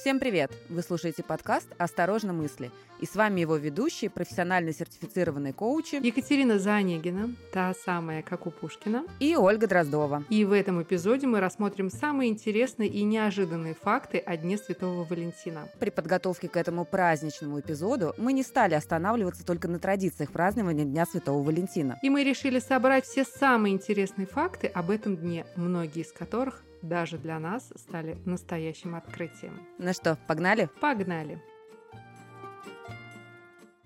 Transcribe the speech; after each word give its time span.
Всем 0.00 0.18
привет! 0.18 0.50
Вы 0.70 0.80
слушаете 0.80 1.22
подкаст 1.22 1.68
«Осторожно 1.76 2.32
мысли». 2.32 2.70
И 3.00 3.06
с 3.06 3.16
вами 3.16 3.42
его 3.42 3.56
ведущие, 3.56 4.08
профессионально 4.08 4.72
сертифицированные 4.72 5.52
коучи 5.52 5.96
Екатерина 5.96 6.58
Занегина, 6.58 7.34
та 7.52 7.74
самая, 7.74 8.22
как 8.22 8.46
у 8.46 8.50
Пушкина. 8.50 9.04
И 9.18 9.36
Ольга 9.36 9.66
Дроздова. 9.66 10.24
И 10.30 10.46
в 10.46 10.52
этом 10.52 10.82
эпизоде 10.82 11.26
мы 11.26 11.40
рассмотрим 11.40 11.90
самые 11.90 12.30
интересные 12.30 12.88
и 12.88 13.02
неожиданные 13.02 13.74
факты 13.74 14.16
о 14.16 14.38
Дне 14.38 14.56
Святого 14.56 15.04
Валентина. 15.04 15.68
При 15.78 15.90
подготовке 15.90 16.48
к 16.48 16.56
этому 16.56 16.86
праздничному 16.86 17.60
эпизоду 17.60 18.14
мы 18.16 18.32
не 18.32 18.42
стали 18.42 18.72
останавливаться 18.72 19.44
только 19.44 19.68
на 19.68 19.78
традициях 19.78 20.32
празднования 20.32 20.86
Дня 20.86 21.04
Святого 21.04 21.42
Валентина. 21.42 21.98
И 22.00 22.08
мы 22.08 22.24
решили 22.24 22.58
собрать 22.58 23.04
все 23.04 23.24
самые 23.24 23.74
интересные 23.74 24.26
факты 24.26 24.66
об 24.66 24.90
этом 24.90 25.18
дне, 25.18 25.44
многие 25.56 26.00
из 26.00 26.12
которых 26.12 26.62
даже 26.82 27.18
для 27.18 27.38
нас 27.38 27.72
стали 27.76 28.16
настоящим 28.24 28.94
открытием. 28.94 29.66
Ну 29.78 29.92
что, 29.92 30.18
погнали? 30.26 30.68
Погнали! 30.80 31.42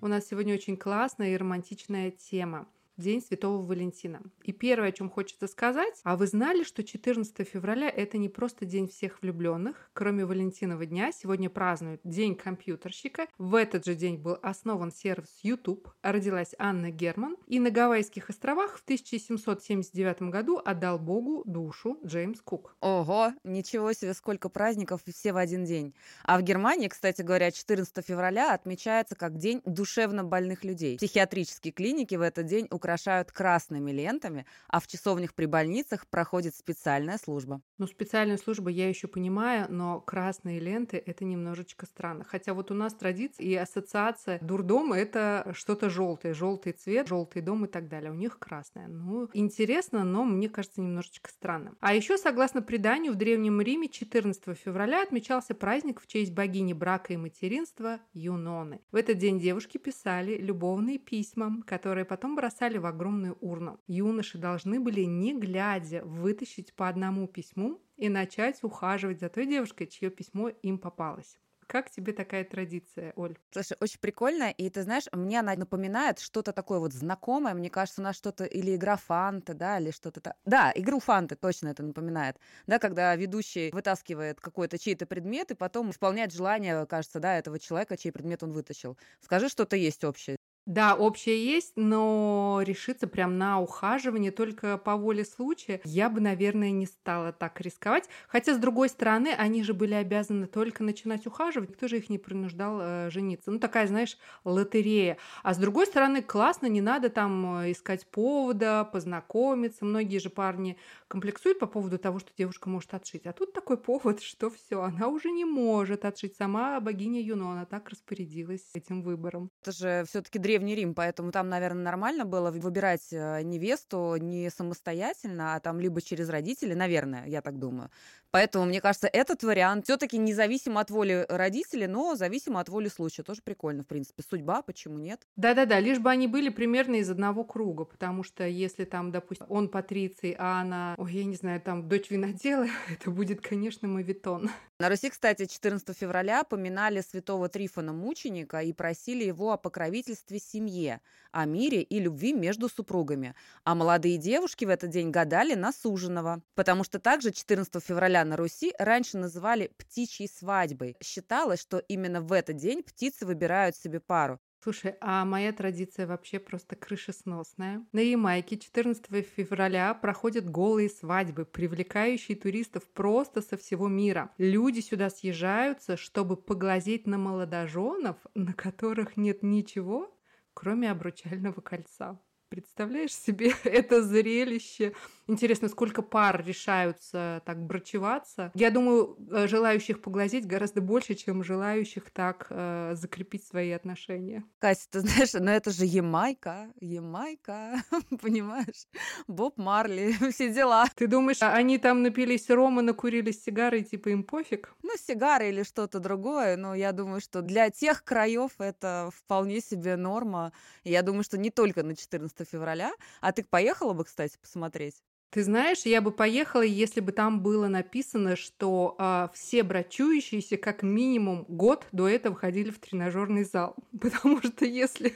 У 0.01 0.07
нас 0.07 0.27
сегодня 0.27 0.55
очень 0.55 0.77
классная 0.77 1.31
и 1.31 1.37
романтичная 1.37 2.11
тема. 2.11 2.69
День 2.97 3.21
Святого 3.21 3.67
Валентина. 3.67 4.23
И 4.45 4.53
первое, 4.53 4.91
о 4.91 4.93
чем 4.93 5.11
хочется 5.11 5.49
сказать, 5.49 6.01
а 6.05 6.17
вы 6.17 6.29
знали, 6.29 6.63
что 6.63 6.85
14 6.85 7.49
февраля 7.49 7.91
это 7.91 8.19
не 8.19 8.29
просто 8.29 8.65
день 8.65 8.89
всех 8.89 9.21
влюбленных. 9.21 9.91
Кроме 9.95 10.25
Валентинова 10.25 10.87
дня, 10.87 11.11
сегодня 11.11 11.51
празднуют 11.51 12.01
День 12.05 12.37
компьютерщика. 12.37 13.27
В 13.37 13.57
этот 13.57 13.85
же 13.85 13.97
день 13.97 14.17
был 14.17 14.39
основан 14.43 14.93
сервис 14.93 15.41
YouTube, 15.43 15.89
родилась 16.03 16.55
Анна 16.57 16.93
Герман. 16.93 17.37
И 17.49 17.59
на 17.59 17.71
Гавайских 17.71 18.31
островах 18.31 18.79
в 18.79 18.85
1779 18.85 20.23
году 20.31 20.61
отдал 20.65 21.01
Богу 21.01 21.43
душу 21.47 21.99
Джеймс 22.05 22.41
Кук. 22.43 22.77
Ого, 22.81 23.33
ничего 23.43 23.93
себе, 23.93 24.15
сколько 24.15 24.49
праздников 24.49 25.03
все 25.05 25.33
в 25.33 25.37
один 25.37 25.65
день. 25.65 25.95
А 26.23 26.39
в 26.39 26.43
Германии, 26.43 26.87
кстати 26.87 27.23
говоря, 27.23 27.51
14 27.51 28.07
февраля 28.07 28.55
отмечается 28.55 29.17
как 29.17 29.37
День 29.37 29.63
душевно 29.65 30.23
больных 30.23 30.63
людей. 30.63 30.97
Психиатрические 30.97 31.73
клиники 31.73 32.15
в 32.15 32.21
этот 32.21 32.47
день 32.47 32.69
украшают 32.85 33.33
красными 33.33 33.91
лентами, 33.93 34.45
а 34.69 34.79
в 34.79 34.87
часовнях 34.87 35.33
при 35.33 35.47
больницах 35.47 36.07
проходит 36.07 36.55
специальная 36.55 37.17
служба. 37.17 37.63
Ну, 37.79 37.87
специальная 37.87 38.37
служба 38.37 38.69
я 38.71 38.91
еще 38.91 39.09
понимаю, 39.09 39.67
но 39.71 40.03
красные 40.03 40.61
ленты– 40.61 41.03
это 41.07 41.25
немножечко 41.25 41.87
странно. 41.87 42.25
Хотя 42.25 42.53
вот 42.53 42.71
у 42.71 42.75
нас 42.75 42.93
традиция 42.93 43.47
и 43.47 43.55
ассоциация 43.55 44.39
дурдома– 44.43 44.97
это 44.99 45.51
что-то 45.55 45.89
желтое, 45.89 46.35
желтый 46.35 46.73
цвет, 46.75 47.09
желтый 47.09 47.41
дом 47.41 47.65
и 47.65 47.69
так 47.69 47.89
далее. 47.89 48.11
У 48.11 48.15
них 48.15 48.39
красное. 48.39 48.87
Ну, 48.87 49.31
интересно, 49.33 50.05
но 50.05 50.25
мне 50.25 50.51
кажется 50.51 50.83
немножечко 50.83 51.31
странным. 51.31 51.79
А 51.81 51.95
еще, 51.95 52.19
согласно 52.19 52.61
преданию, 52.61 53.15
в 53.15 53.17
Древнем 53.17 53.63
Риме 53.63 53.89
14 53.89 54.59
февраля 54.59 55.03
отмечался 55.03 55.55
праздник 55.55 56.03
в 56.03 56.07
честь 56.07 56.35
богини 56.35 56.75
брака 56.75 57.15
и 57.15 57.17
материнства 57.17 58.01
Юноны. 58.13 58.83
В 58.93 58.97
этот 58.97 59.17
день 59.17 59.41
девушки 59.41 59.79
писали 59.79 60.37
любовные 60.37 60.99
письма, 60.99 61.63
которые 61.67 62.05
потом 62.05 62.37
бросали 62.37 62.74
в 62.79 62.87
огромную 62.87 63.37
урну. 63.41 63.81
Юноши 63.87 64.39
должны 64.39 64.81
были, 64.81 65.03
не 65.03 65.39
глядя, 65.39 66.03
вытащить 66.05 66.75
по 66.75 66.89
одному 66.89 67.27
письму 67.29 67.81
и 67.97 68.09
начать 68.09 68.63
ухаживать 68.63 69.21
за 69.21 69.29
той 69.29 69.47
девушкой, 69.47 69.87
чье 69.87 70.11
письмо 70.11 70.49
им 70.49 70.79
попалось. 70.79 71.39
Как 71.67 71.91
тебе 71.91 72.13
такая 72.13 72.45
традиция, 72.45 73.13
Оль? 73.17 73.37
Слушай, 73.51 73.77
очень 73.81 74.01
прикольно, 74.01 74.51
и 74.51 74.69
ты 74.69 74.83
знаешь, 74.83 75.05
мне 75.13 75.41
она 75.41 75.55
напоминает 75.55 76.19
что-то 76.19 76.53
такое 76.53 76.79
вот 76.79 76.93
знакомое, 76.93 77.55
мне 77.55 77.71
кажется, 77.71 78.01
у 78.01 78.05
нас 78.05 78.17
что-то 78.17 78.45
или 78.45 78.75
игра 78.77 78.97
фанты, 78.97 79.55
да, 79.55 79.79
или 79.79 79.91
что-то 79.91 80.21
так. 80.21 80.37
Да, 80.45 80.73
игру 80.75 81.01
фанты 81.01 81.37
точно 81.37 81.69
это 81.69 81.83
напоминает, 81.83 82.37
да, 82.67 82.79
когда 82.79 83.15
ведущий 83.17 83.71
вытаскивает 83.73 84.41
какой-то 84.41 84.79
чей-то 84.79 85.07
предмет 85.07 85.51
и 85.53 85.55
потом 85.55 85.91
исполняет 85.91 86.33
желание, 86.33 86.87
кажется, 86.87 87.21
да, 87.21 87.39
этого 87.39 87.59
человека, 87.59 87.97
чей 87.97 88.13
предмет 88.13 88.43
он 88.43 88.53
вытащил. 88.53 88.99
Скажи, 89.21 89.49
что-то 89.49 89.77
есть 89.77 90.05
общее. 90.05 90.37
Да, 90.67 90.95
общее 90.95 91.45
есть, 91.45 91.73
но 91.77 92.63
решиться 92.65 93.07
прям 93.07 93.37
на 93.37 93.61
ухаживание 93.61 94.31
только 94.31 94.79
по 94.79 94.97
воле 94.97 95.25
случая 95.25 95.83
я 95.85 96.09
бы, 96.09 96.23
наверное, 96.23 96.71
не 96.71 96.87
стала 96.87 97.33
так 97.33 97.61
рисковать. 97.61 98.09
Хотя, 98.29 98.55
с 98.55 98.59
другой 98.59 98.89
стороны, 98.89 99.35
они 99.37 99.63
же 99.63 99.75
были 99.75 99.93
обязаны 99.93 100.47
только 100.47 100.83
начинать 100.83 101.27
ухаживать, 101.27 101.69
никто 101.69 101.87
же 101.87 101.99
их 101.99 102.09
не 102.09 102.19
принуждал 102.19 102.79
э, 102.81 103.11
жениться. 103.11 103.51
Ну, 103.51 103.59
такая, 103.59 103.87
знаешь, 103.87 104.17
лотерея. 104.45 105.19
А 105.43 105.53
с 105.53 105.59
другой 105.59 105.87
стороны, 105.87 106.23
классно, 106.23 106.67
не 106.67 106.81
надо 106.81 107.11
там 107.11 107.59
э, 107.59 107.73
искать 107.73 108.07
повода, 108.07 108.89
познакомиться. 108.91 109.85
Многие 109.85 110.19
же 110.19 110.31
парни 110.31 110.79
комплексуют 111.09 111.59
по 111.59 111.67
поводу 111.67 111.99
того, 111.99 112.21
что 112.21 112.31
девушка 112.39 112.71
может 112.71 112.95
отшить. 112.95 113.27
А 113.27 113.35
тут 113.35 113.53
такой 113.53 113.77
повод, 113.77 114.23
что 114.23 114.49
все, 114.49 114.81
она 114.81 115.09
уже 115.09 115.31
не 115.31 115.45
может 115.45 116.07
отшить. 116.07 116.37
Сама 116.37 116.81
богиня 116.81 117.21
Юно, 117.21 117.53
она 117.53 117.67
так 117.67 117.91
распорядилась 117.91 118.71
этим 118.73 119.03
выбором. 119.03 119.51
Это 119.61 119.73
же 119.73 120.05
все-таки 120.09 120.39
Древний 120.39 120.54
Рим, 120.63 120.95
поэтому 120.95 121.33
там, 121.33 121.49
наверное, 121.49 121.83
нормально 121.83 122.25
было 122.25 122.51
выбирать 122.51 123.13
э, 123.13 123.43
невесту 123.43 124.17
не 124.17 124.51
самостоятельно, 124.51 125.55
а 125.55 125.61
там 125.61 125.81
либо 125.81 126.01
через 126.01 126.29
родителей, 126.29 126.75
наверное, 126.75 127.27
я 127.27 127.41
так 127.43 127.59
думаю. 127.59 127.91
Поэтому, 128.31 128.65
мне 128.65 128.81
кажется, 128.81 129.07
этот 129.07 129.45
вариант 129.45 129.85
все-таки 129.85 130.19
независимо 130.19 130.81
от 130.81 130.91
воли 130.91 131.25
родителей, 131.29 131.87
но 131.87 132.17
зависимо 132.17 132.59
от 132.59 132.69
воли 132.69 132.89
случая. 132.89 133.23
Тоже 133.23 133.43
прикольно, 133.43 133.85
в 133.85 133.87
принципе. 133.87 134.25
Судьба, 134.29 134.63
почему 134.63 134.99
нет? 134.99 135.21
Да-да-да, 135.37 135.79
лишь 135.79 136.01
бы 136.01 136.11
они 136.11 136.27
были 136.27 136.49
примерно 136.49 136.97
из 136.97 137.09
одного 137.09 137.45
круга, 137.45 137.85
потому 137.85 138.25
что 138.25 138.45
если 138.45 138.85
там, 138.85 139.13
допустим, 139.13 139.47
он 139.49 139.69
патриций, 139.69 140.35
а 140.37 140.61
она, 140.63 140.95
ой, 140.99 141.13
я 141.13 141.25
не 141.25 141.37
знаю, 141.37 141.61
там 141.61 141.89
дочь 141.89 142.11
винодела, 142.11 142.67
это 142.91 143.11
будет, 143.11 143.41
конечно, 143.41 143.87
мавитон. 143.87 144.51
На 144.81 144.89
Руси, 144.89 145.09
кстати, 145.09 145.47
14 145.47 145.97
февраля 145.97 146.43
поминали 146.43 147.01
святого 147.01 147.49
Трифона 147.49 147.93
мученика 147.93 148.59
и 148.61 148.73
просили 148.73 149.23
его 149.23 149.53
о 149.53 149.57
покровительстве 149.57 150.41
семье, 150.41 151.01
о 151.31 151.45
мире 151.45 151.81
и 151.81 152.01
любви 152.01 152.33
между 152.33 152.69
супругами. 152.69 153.37
А 153.63 153.77
молодые 153.77 154.19
девушки 154.19 154.65
в 154.65 154.69
этот 154.69 154.91
день 154.91 155.13
гадали 155.13 155.55
на 155.55 155.73
суженого, 155.73 156.43
потому 156.57 156.83
что 156.83 156.99
также 156.99 157.31
14 157.31 157.81
февраля 157.85 158.25
на 158.25 158.37
Руси 158.37 158.75
раньше 158.77 159.17
называли 159.17 159.71
птичьей 159.79 160.29
свадьбой. 160.29 160.97
Считалось, 161.01 161.61
что 161.61 161.79
именно 161.79 162.21
в 162.21 162.33
этот 162.33 162.57
день 162.57 162.83
птицы 162.83 163.27
выбирают 163.27 163.77
себе 163.77 164.01
пару. 164.01 164.41
Слушай, 164.65 164.97
а 165.03 165.27
моя 165.27 165.53
традиция 165.53 166.07
вообще 166.07 166.39
просто 166.39 166.75
крышесносная. 166.75 167.85
На 167.93 167.99
Ямайке 168.01 168.57
14 168.57 169.27
февраля 169.27 169.93
проходят 169.93 170.49
голые 170.49 170.89
свадьбы, 170.89 171.45
привлекающие 171.45 172.35
туристов 172.35 172.83
просто 172.95 173.43
со 173.43 173.59
всего 173.59 173.89
мира. 173.89 174.33
Люди 174.39 174.81
сюда 174.81 175.11
съезжаются, 175.11 175.99
чтобы 175.99 176.39
поглазеть 176.39 177.07
на 177.07 177.19
молодоженов, 177.19 178.17
на 178.35 178.55
которых 178.55 179.19
нет 179.19 179.43
ничего, 179.43 180.19
кроме 180.55 180.91
обручального 180.91 181.61
кольца. 181.61 182.19
Представляешь 182.49 183.13
себе 183.13 183.53
это 183.65 184.03
зрелище? 184.03 184.95
Интересно, 185.27 185.69
сколько 185.69 186.03
пар 186.03 186.45
решаются 186.45 187.43
так 187.47 187.63
брачеваться? 187.65 188.53
Я 188.55 188.71
думаю, 188.71 189.17
э, 189.31 189.49
желающих 189.49 190.03
поглазеть 190.03 190.47
гораздо 190.47 190.83
больше, 190.83 191.15
чем 191.15 191.43
желающих 191.43 192.11
так 192.11 192.47
э, 192.51 192.93
закрепить 192.95 193.47
свои 193.47 193.71
отношения. 193.71 194.45
Катя, 194.59 194.83
ты 194.91 195.01
знаешь, 195.01 195.33
но 195.33 195.51
это 195.51 195.71
же 195.71 195.87
Ямайка, 195.87 196.71
Ямайка, 196.81 197.83
понимаешь? 198.21 198.87
Боб 199.27 199.57
Марли, 199.57 200.13
все 200.31 200.53
дела. 200.53 200.87
Ты 200.95 201.07
думаешь, 201.07 201.41
а 201.41 201.55
они 201.55 201.79
там 201.79 202.03
напились 202.03 202.51
рома, 202.51 202.83
накурились 202.83 203.43
сигары, 203.43 203.83
типа 203.83 204.11
им 204.11 204.25
пофиг? 204.25 204.75
Ну, 204.83 204.91
сигары 204.99 205.49
или 205.49 205.63
что-то 205.63 206.01
другое, 206.01 206.57
но 206.57 206.75
я 206.75 206.93
думаю, 206.93 207.23
что 207.23 207.41
для 207.41 207.71
тех 207.71 208.05
краев 208.05 208.53
это 208.59 209.11
вполне 209.15 209.61
себе 209.61 209.97
норма. 209.97 210.53
Я 210.85 211.01
думаю, 211.03 211.25
что 211.25 211.39
не 211.39 211.51
только 211.51 211.83
на 211.83 211.97
14 211.97 212.47
февраля. 212.47 212.93
А 213.23 213.33
ты 213.33 213.43
поехала 213.43 213.95
бы, 213.95 214.05
кстати, 214.05 214.37
посмотреть? 214.39 215.03
Ты 215.35 215.43
знаешь, 215.43 215.81
я 215.85 216.01
бы 216.01 216.13
поехала, 216.13 216.63
если 216.63 217.01
бы 217.01 217.11
там 217.11 217.41
было 217.41 217.67
написано, 217.67 218.37
что 218.37 218.95
э, 218.97 219.27
все 219.35 219.65
брачующиеся 219.65 220.57
как 220.57 220.85
минимум 220.85 221.45
год 221.49 221.89
до 221.91 222.09
этого 222.09 222.37
ходили 222.37 222.71
в 222.71 222.79
тренажерный 222.79 223.43
зал. 223.43 223.75
Потому 224.01 224.41
что 224.43 224.65
если 224.65 225.15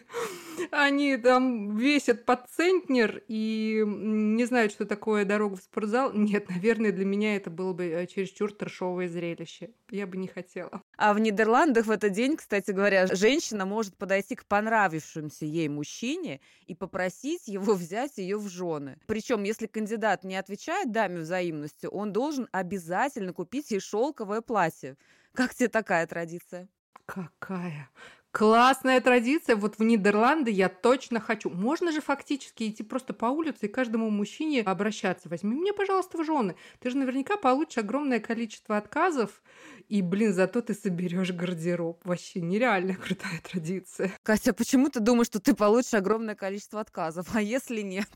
они 0.73 1.17
там 1.19 1.77
весят 1.77 2.25
под 2.25 2.49
центнер 2.51 3.23
и 3.29 3.85
не 3.87 4.45
знают, 4.45 4.73
что 4.73 4.87
такое 4.87 5.25
дорога 5.25 5.55
в 5.55 5.63
спортзал, 5.63 6.13
нет, 6.13 6.51
наверное, 6.51 6.91
для 6.91 7.05
меня 7.05 7.37
это 7.37 7.49
было 7.49 7.73
бы 7.73 7.85
э, 7.85 8.07
чересчур 8.09 8.51
трешовое 8.51 9.07
зрелище. 9.07 9.71
Я 9.89 10.09
бы 10.09 10.17
не 10.17 10.27
хотела. 10.27 10.83
А 10.97 11.15
в 11.15 11.21
Нидерландах 11.21 11.87
в 11.87 11.93
этот 11.93 12.11
день, 12.11 12.37
кстати 12.37 12.73
говоря, 12.73 13.07
женщина 13.07 13.67
может 13.67 13.97
подойти 13.97 14.35
к 14.35 14.47
понравившемуся 14.47 15.45
ей 15.45 15.69
мужчине 15.69 16.41
и 16.67 16.75
попросить 16.75 17.47
его 17.47 17.75
взять 17.75 18.19
ее 18.19 18.37
в 18.37 18.49
жены. 18.49 18.99
Причем, 19.07 19.45
если 19.45 19.67
кандидат 19.67 20.08
кандидат 20.09 20.25
не 20.25 20.37
отвечает 20.37 20.91
даме 20.93 21.21
взаимностью, 21.21 21.91
он 21.91 22.13
должен 22.13 22.49
обязательно 22.53 23.33
купить 23.33 23.71
ей 23.71 23.81
шелковое 23.81 24.41
платье. 24.41 24.97
Как 25.35 25.55
тебе 25.55 25.69
такая 25.69 26.07
традиция? 26.07 26.69
Какая? 27.07 27.91
Классная 28.31 29.01
традиция. 29.01 29.57
Вот 29.57 29.79
в 29.79 29.83
Нидерланды 29.83 30.51
я 30.51 30.69
точно 30.69 31.19
хочу. 31.19 31.49
Можно 31.49 31.93
же 31.93 32.01
фактически 32.01 32.69
идти 32.69 32.83
просто 32.83 33.15
по 33.15 33.27
улице 33.27 33.67
и 33.67 33.69
каждому 33.69 34.11
мужчине 34.11 34.63
обращаться. 34.63 35.29
Возьми 35.29 35.57
мне, 35.57 35.73
пожалуйста, 35.73 36.19
в 36.19 36.25
жены. 36.25 36.55
Ты 36.81 36.91
же 36.91 36.99
наверняка 36.99 37.37
получишь 37.37 37.79
огромное 37.79 38.21
количество 38.21 38.77
отказов. 38.77 39.43
И, 39.89 40.03
блин, 40.03 40.35
зато 40.35 40.61
ты 40.61 40.75
соберешь 40.75 41.33
гардероб. 41.33 42.05
Вообще 42.05 42.43
нереально 42.43 42.95
крутая 42.95 43.41
традиция. 43.43 44.13
Катя, 44.23 44.53
почему 44.53 44.91
ты 44.91 45.01
думаешь, 45.01 45.29
что 45.29 45.41
ты 45.41 45.55
получишь 45.55 45.95
огромное 45.95 46.35
количество 46.35 46.81
отказов? 46.81 47.29
А 47.35 47.41
если 47.41 47.81
нет? 47.81 48.09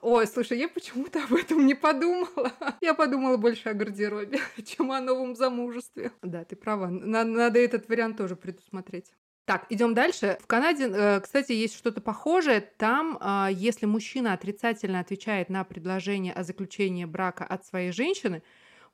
Ой, 0.00 0.26
слушай, 0.26 0.58
я 0.58 0.68
почему-то 0.68 1.22
об 1.22 1.34
этом 1.34 1.64
не 1.64 1.74
подумала. 1.74 2.52
Я 2.80 2.94
подумала 2.94 3.36
больше 3.36 3.68
о 3.68 3.74
гардеробе, 3.74 4.40
чем 4.64 4.90
о 4.90 5.00
новом 5.00 5.36
замужестве. 5.36 6.10
Да, 6.22 6.44
ты 6.44 6.56
права. 6.56 6.88
Надо 6.88 7.58
этот 7.58 7.88
вариант 7.88 8.16
тоже 8.16 8.34
предусмотреть. 8.34 9.12
Так, 9.44 9.66
идем 9.68 9.94
дальше. 9.94 10.38
В 10.40 10.46
Канаде, 10.46 10.88
э, 10.88 11.20
кстати, 11.20 11.52
есть 11.52 11.76
что-то 11.76 12.00
похожее. 12.00 12.60
Там, 12.60 13.18
а, 13.20 13.48
если 13.50 13.86
мужчина 13.86 14.32
отрицательно 14.32 15.00
отвечает 15.00 15.48
на 15.48 15.64
предложение 15.64 16.32
о 16.32 16.44
заключении 16.44 17.04
брака 17.04 17.44
от 17.44 17.66
своей 17.66 17.90
женщины, 17.90 18.42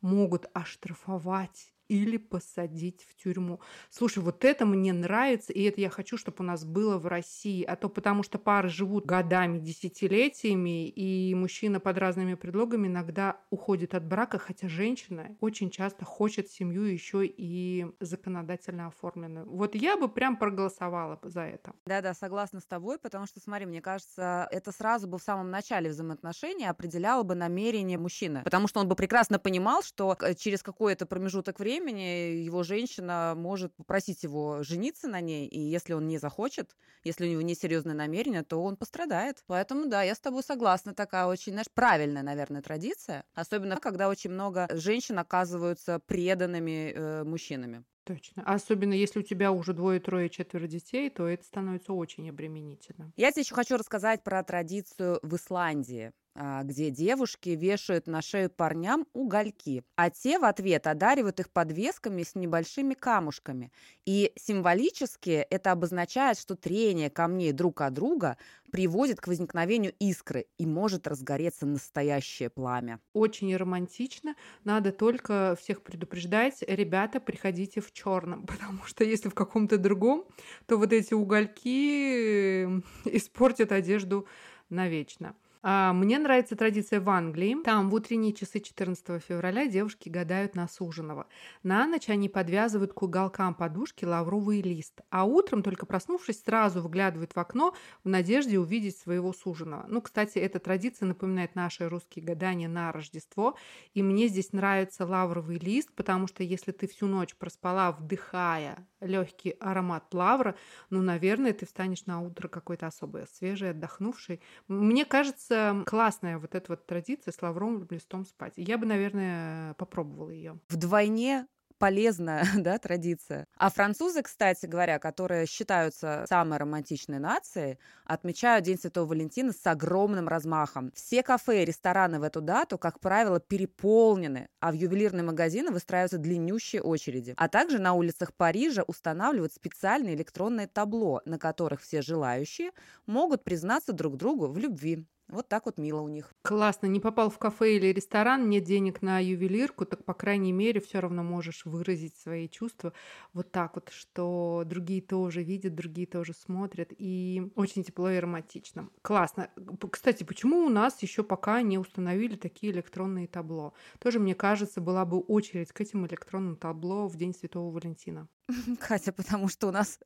могут 0.00 0.46
оштрафовать 0.54 1.72
или 1.88 2.16
посадить 2.16 3.06
в 3.08 3.14
тюрьму. 3.22 3.60
Слушай, 3.90 4.22
вот 4.22 4.44
это 4.44 4.66
мне 4.66 4.92
нравится, 4.92 5.52
и 5.52 5.62
это 5.62 5.80
я 5.80 5.90
хочу, 5.90 6.16
чтобы 6.16 6.38
у 6.40 6.42
нас 6.42 6.64
было 6.64 6.98
в 6.98 7.06
России. 7.06 7.62
А 7.62 7.76
то 7.76 7.88
потому 7.88 8.22
что 8.22 8.38
пары 8.38 8.68
живут 8.68 9.06
годами, 9.06 9.58
десятилетиями, 9.58 10.88
и 10.88 11.34
мужчина 11.34 11.80
под 11.80 11.98
разными 11.98 12.34
предлогами 12.34 12.88
иногда 12.88 13.38
уходит 13.50 13.94
от 13.94 14.04
брака, 14.04 14.38
хотя 14.38 14.68
женщина 14.68 15.36
очень 15.40 15.70
часто 15.70 16.04
хочет 16.04 16.50
семью 16.50 16.82
еще 16.82 17.26
и 17.26 17.86
законодательно 18.00 18.88
оформленную. 18.88 19.48
Вот 19.48 19.74
я 19.74 19.96
бы 19.96 20.08
прям 20.08 20.36
проголосовала 20.36 21.18
за 21.22 21.42
это. 21.42 21.72
Да-да, 21.86 22.14
согласна 22.14 22.60
с 22.60 22.66
тобой, 22.66 22.98
потому 22.98 23.26
что, 23.26 23.40
смотри, 23.40 23.66
мне 23.66 23.80
кажется, 23.80 24.48
это 24.50 24.72
сразу 24.72 25.08
бы 25.08 25.18
в 25.18 25.22
самом 25.22 25.50
начале 25.50 25.90
взаимоотношений 25.90 26.66
определяло 26.66 27.22
бы 27.22 27.34
намерение 27.34 27.98
мужчины, 27.98 28.42
потому 28.44 28.68
что 28.68 28.80
он 28.80 28.88
бы 28.88 28.96
прекрасно 28.96 29.38
понимал, 29.38 29.82
что 29.82 30.16
э, 30.20 30.34
через 30.34 30.62
какой-то 30.62 31.06
промежуток 31.06 31.58
времени 31.58 31.75
времени 31.76 32.42
его 32.44 32.62
женщина 32.62 33.34
может 33.36 33.74
попросить 33.74 34.22
его 34.22 34.62
жениться 34.62 35.08
на 35.08 35.20
ней, 35.20 35.46
и 35.46 35.58
если 35.60 35.92
он 35.92 36.08
не 36.08 36.18
захочет, 36.18 36.76
если 37.04 37.26
у 37.26 37.30
него 37.30 37.42
несерьезное 37.42 37.94
намерение, 37.94 38.42
то 38.42 38.62
он 38.62 38.76
пострадает. 38.76 39.44
Поэтому, 39.46 39.86
да, 39.86 40.02
я 40.02 40.14
с 40.14 40.20
тобой 40.20 40.42
согласна, 40.42 40.94
такая 40.94 41.26
очень, 41.26 41.52
знаешь, 41.52 41.70
правильная, 41.72 42.22
наверное, 42.22 42.62
традиция, 42.62 43.24
особенно 43.34 43.76
когда 43.76 44.08
очень 44.08 44.30
много 44.30 44.68
женщин 44.72 45.18
оказываются 45.18 46.00
преданными 46.06 46.92
э, 46.94 47.24
мужчинами. 47.24 47.84
Точно. 48.06 48.44
Особенно 48.46 48.94
если 48.94 49.18
у 49.18 49.22
тебя 49.22 49.50
уже 49.50 49.72
двое, 49.72 49.98
трое, 49.98 50.30
четверо 50.30 50.68
детей, 50.68 51.10
то 51.10 51.26
это 51.26 51.44
становится 51.44 51.92
очень 51.92 52.30
обременительно. 52.30 53.12
Я 53.16 53.32
тебе 53.32 53.42
еще 53.42 53.54
хочу 53.54 53.76
рассказать 53.76 54.22
про 54.22 54.44
традицию 54.44 55.18
в 55.22 55.34
Исландии. 55.34 56.12
А, 56.38 56.62
где 56.64 56.90
девушки 56.90 57.48
вешают 57.48 58.06
на 58.06 58.20
шею 58.20 58.50
парням 58.50 59.06
угольки, 59.14 59.84
а 59.96 60.10
те 60.10 60.38
в 60.38 60.44
ответ 60.44 60.86
одаривают 60.86 61.40
их 61.40 61.50
подвесками 61.50 62.24
с 62.24 62.34
небольшими 62.34 62.92
камушками. 62.92 63.72
И 64.04 64.32
символически 64.36 65.30
это 65.30 65.72
обозначает, 65.72 66.38
что 66.38 66.54
трение 66.54 67.08
камней 67.08 67.52
друг 67.52 67.80
от 67.80 67.94
друга 67.94 68.36
приводит 68.76 69.22
к 69.22 69.26
возникновению 69.26 69.94
искры 69.98 70.44
и 70.58 70.66
может 70.66 71.06
разгореться 71.06 71.64
настоящее 71.64 72.50
пламя. 72.50 73.00
Очень 73.14 73.56
романтично. 73.56 74.36
Надо 74.64 74.92
только 74.92 75.56
всех 75.58 75.80
предупреждать, 75.80 76.62
ребята, 76.68 77.18
приходите 77.18 77.80
в 77.80 77.90
черном, 77.92 78.42
потому 78.46 78.84
что 78.84 79.02
если 79.02 79.30
в 79.30 79.34
каком-то 79.34 79.78
другом, 79.78 80.26
то 80.66 80.76
вот 80.76 80.92
эти 80.92 81.14
угольки 81.14 82.66
испортят 83.06 83.72
одежду 83.72 84.26
навечно. 84.68 85.34
А, 85.68 85.92
мне 85.92 86.20
нравится 86.20 86.54
традиция 86.54 87.00
в 87.00 87.10
Англии. 87.10 87.56
Там 87.64 87.90
в 87.90 87.94
утренние 87.94 88.32
часы 88.32 88.60
14 88.60 89.20
февраля 89.20 89.66
девушки 89.66 90.08
гадают 90.08 90.54
на 90.54 90.68
суженого. 90.68 91.26
На 91.64 91.88
ночь 91.88 92.08
они 92.08 92.28
подвязывают 92.28 92.92
к 92.92 93.02
уголкам 93.02 93.52
подушки 93.52 94.04
лавровый 94.04 94.62
лист, 94.62 95.00
а 95.10 95.24
утром, 95.24 95.64
только 95.64 95.84
проснувшись, 95.84 96.44
сразу 96.44 96.80
выглядывают 96.82 97.34
в 97.34 97.40
окно 97.40 97.74
в 98.04 98.08
надежде 98.08 98.60
увидеть 98.60 98.96
своего 98.96 99.32
суженого. 99.32 99.86
Ну, 99.88 100.00
кстати, 100.00 100.38
эта 100.38 100.60
традиция 100.60 101.06
напоминает 101.06 101.56
наши 101.56 101.88
русские 101.88 102.24
гадания 102.24 102.68
на 102.68 102.92
Рождество, 102.92 103.56
и 103.92 104.04
мне 104.04 104.28
здесь 104.28 104.52
нравится 104.52 105.04
лавровый 105.04 105.58
лист, 105.58 105.90
потому 105.96 106.28
что 106.28 106.44
если 106.44 106.70
ты 106.70 106.86
всю 106.86 107.06
ночь 107.08 107.34
проспала, 107.34 107.90
вдыхая 107.90 108.86
легкий 109.00 109.50
аромат 109.58 110.14
лавра, 110.14 110.54
ну, 110.90 111.02
наверное, 111.02 111.52
ты 111.52 111.66
встанешь 111.66 112.06
на 112.06 112.20
утро 112.20 112.46
какой-то 112.46 112.86
особый, 112.86 113.26
свежий, 113.26 113.70
отдохнувший. 113.70 114.40
Мне 114.68 115.04
кажется, 115.04 115.55
классная 115.86 116.38
вот 116.38 116.54
эта 116.54 116.72
вот 116.72 116.86
традиция 116.86 117.32
с 117.32 117.42
лавровым 117.42 117.86
листом 117.90 118.24
спать. 118.24 118.54
Я 118.56 118.78
бы, 118.78 118.86
наверное, 118.86 119.74
попробовала 119.74 120.30
ее. 120.30 120.58
Вдвойне 120.68 121.46
полезная 121.78 122.44
да, 122.56 122.78
традиция. 122.78 123.46
А 123.56 123.70
французы, 123.70 124.22
кстати 124.22 124.66
говоря, 124.66 124.98
которые 124.98 125.46
считаются 125.46 126.24
самой 126.28 126.58
романтичной 126.58 127.18
нацией, 127.18 127.78
отмечают 128.04 128.64
День 128.64 128.78
Святого 128.78 129.06
Валентина 129.06 129.52
с 129.52 129.66
огромным 129.66 130.28
размахом. 130.28 130.92
Все 130.94 131.22
кафе 131.22 131.62
и 131.62 131.64
рестораны 131.64 132.20
в 132.20 132.22
эту 132.22 132.40
дату, 132.40 132.78
как 132.78 133.00
правило, 133.00 133.40
переполнены, 133.40 134.48
а 134.60 134.72
в 134.72 134.74
ювелирные 134.74 135.22
магазины 135.22 135.70
выстраиваются 135.70 136.18
длиннющие 136.18 136.82
очереди. 136.82 137.34
А 137.36 137.48
также 137.48 137.78
на 137.78 137.94
улицах 137.94 138.34
Парижа 138.34 138.82
устанавливают 138.82 139.52
специальные 139.52 140.14
электронные 140.14 140.66
табло, 140.66 141.22
на 141.24 141.38
которых 141.38 141.80
все 141.80 142.02
желающие 142.02 142.70
могут 143.06 143.44
признаться 143.44 143.92
друг 143.92 144.16
другу 144.16 144.48
в 144.48 144.58
любви. 144.58 145.06
Вот 145.28 145.48
так 145.48 145.66
вот 145.66 145.76
мило 145.76 146.00
у 146.00 146.08
них. 146.08 146.32
Классно. 146.42 146.86
Не 146.86 147.00
попал 147.00 147.30
в 147.30 147.38
кафе 147.38 147.76
или 147.76 147.86
ресторан, 147.86 148.48
нет 148.48 148.64
денег 148.64 149.02
на 149.02 149.18
ювелирку, 149.18 149.84
так, 149.84 150.04
по 150.04 150.14
крайней 150.14 150.52
мере, 150.52 150.80
все 150.80 151.00
равно 151.00 151.24
можешь 151.24 151.64
выразить 151.64 152.16
свои 152.16 152.48
чувства 152.48 152.92
вот 153.32 153.50
так 153.50 153.74
вот, 153.74 153.90
что 153.90 154.62
другие 154.64 155.02
тоже 155.02 155.42
видят, 155.42 155.74
другие 155.74 156.06
тоже 156.06 156.32
смотрят, 156.32 156.92
и 156.96 157.50
очень 157.56 157.82
тепло 157.82 158.10
и 158.10 158.18
романтично. 158.18 158.88
Классно. 159.02 159.50
Кстати, 159.90 160.22
почему 160.22 160.64
у 160.64 160.68
нас 160.68 161.02
еще 161.02 161.24
пока 161.24 161.62
не 161.62 161.78
установили 161.78 162.36
такие 162.36 162.72
электронные 162.72 163.26
табло? 163.26 163.74
Тоже, 163.98 164.20
мне 164.20 164.34
кажется, 164.34 164.80
была 164.80 165.04
бы 165.04 165.18
очередь 165.18 165.72
к 165.72 165.80
этим 165.80 166.06
электронным 166.06 166.56
табло 166.56 167.08
в 167.08 167.16
День 167.16 167.34
Святого 167.34 167.72
Валентина. 167.72 168.28
Катя, 168.80 169.12
потому 169.12 169.48
что 169.48 169.68
у 169.68 169.70
нас, 169.70 169.98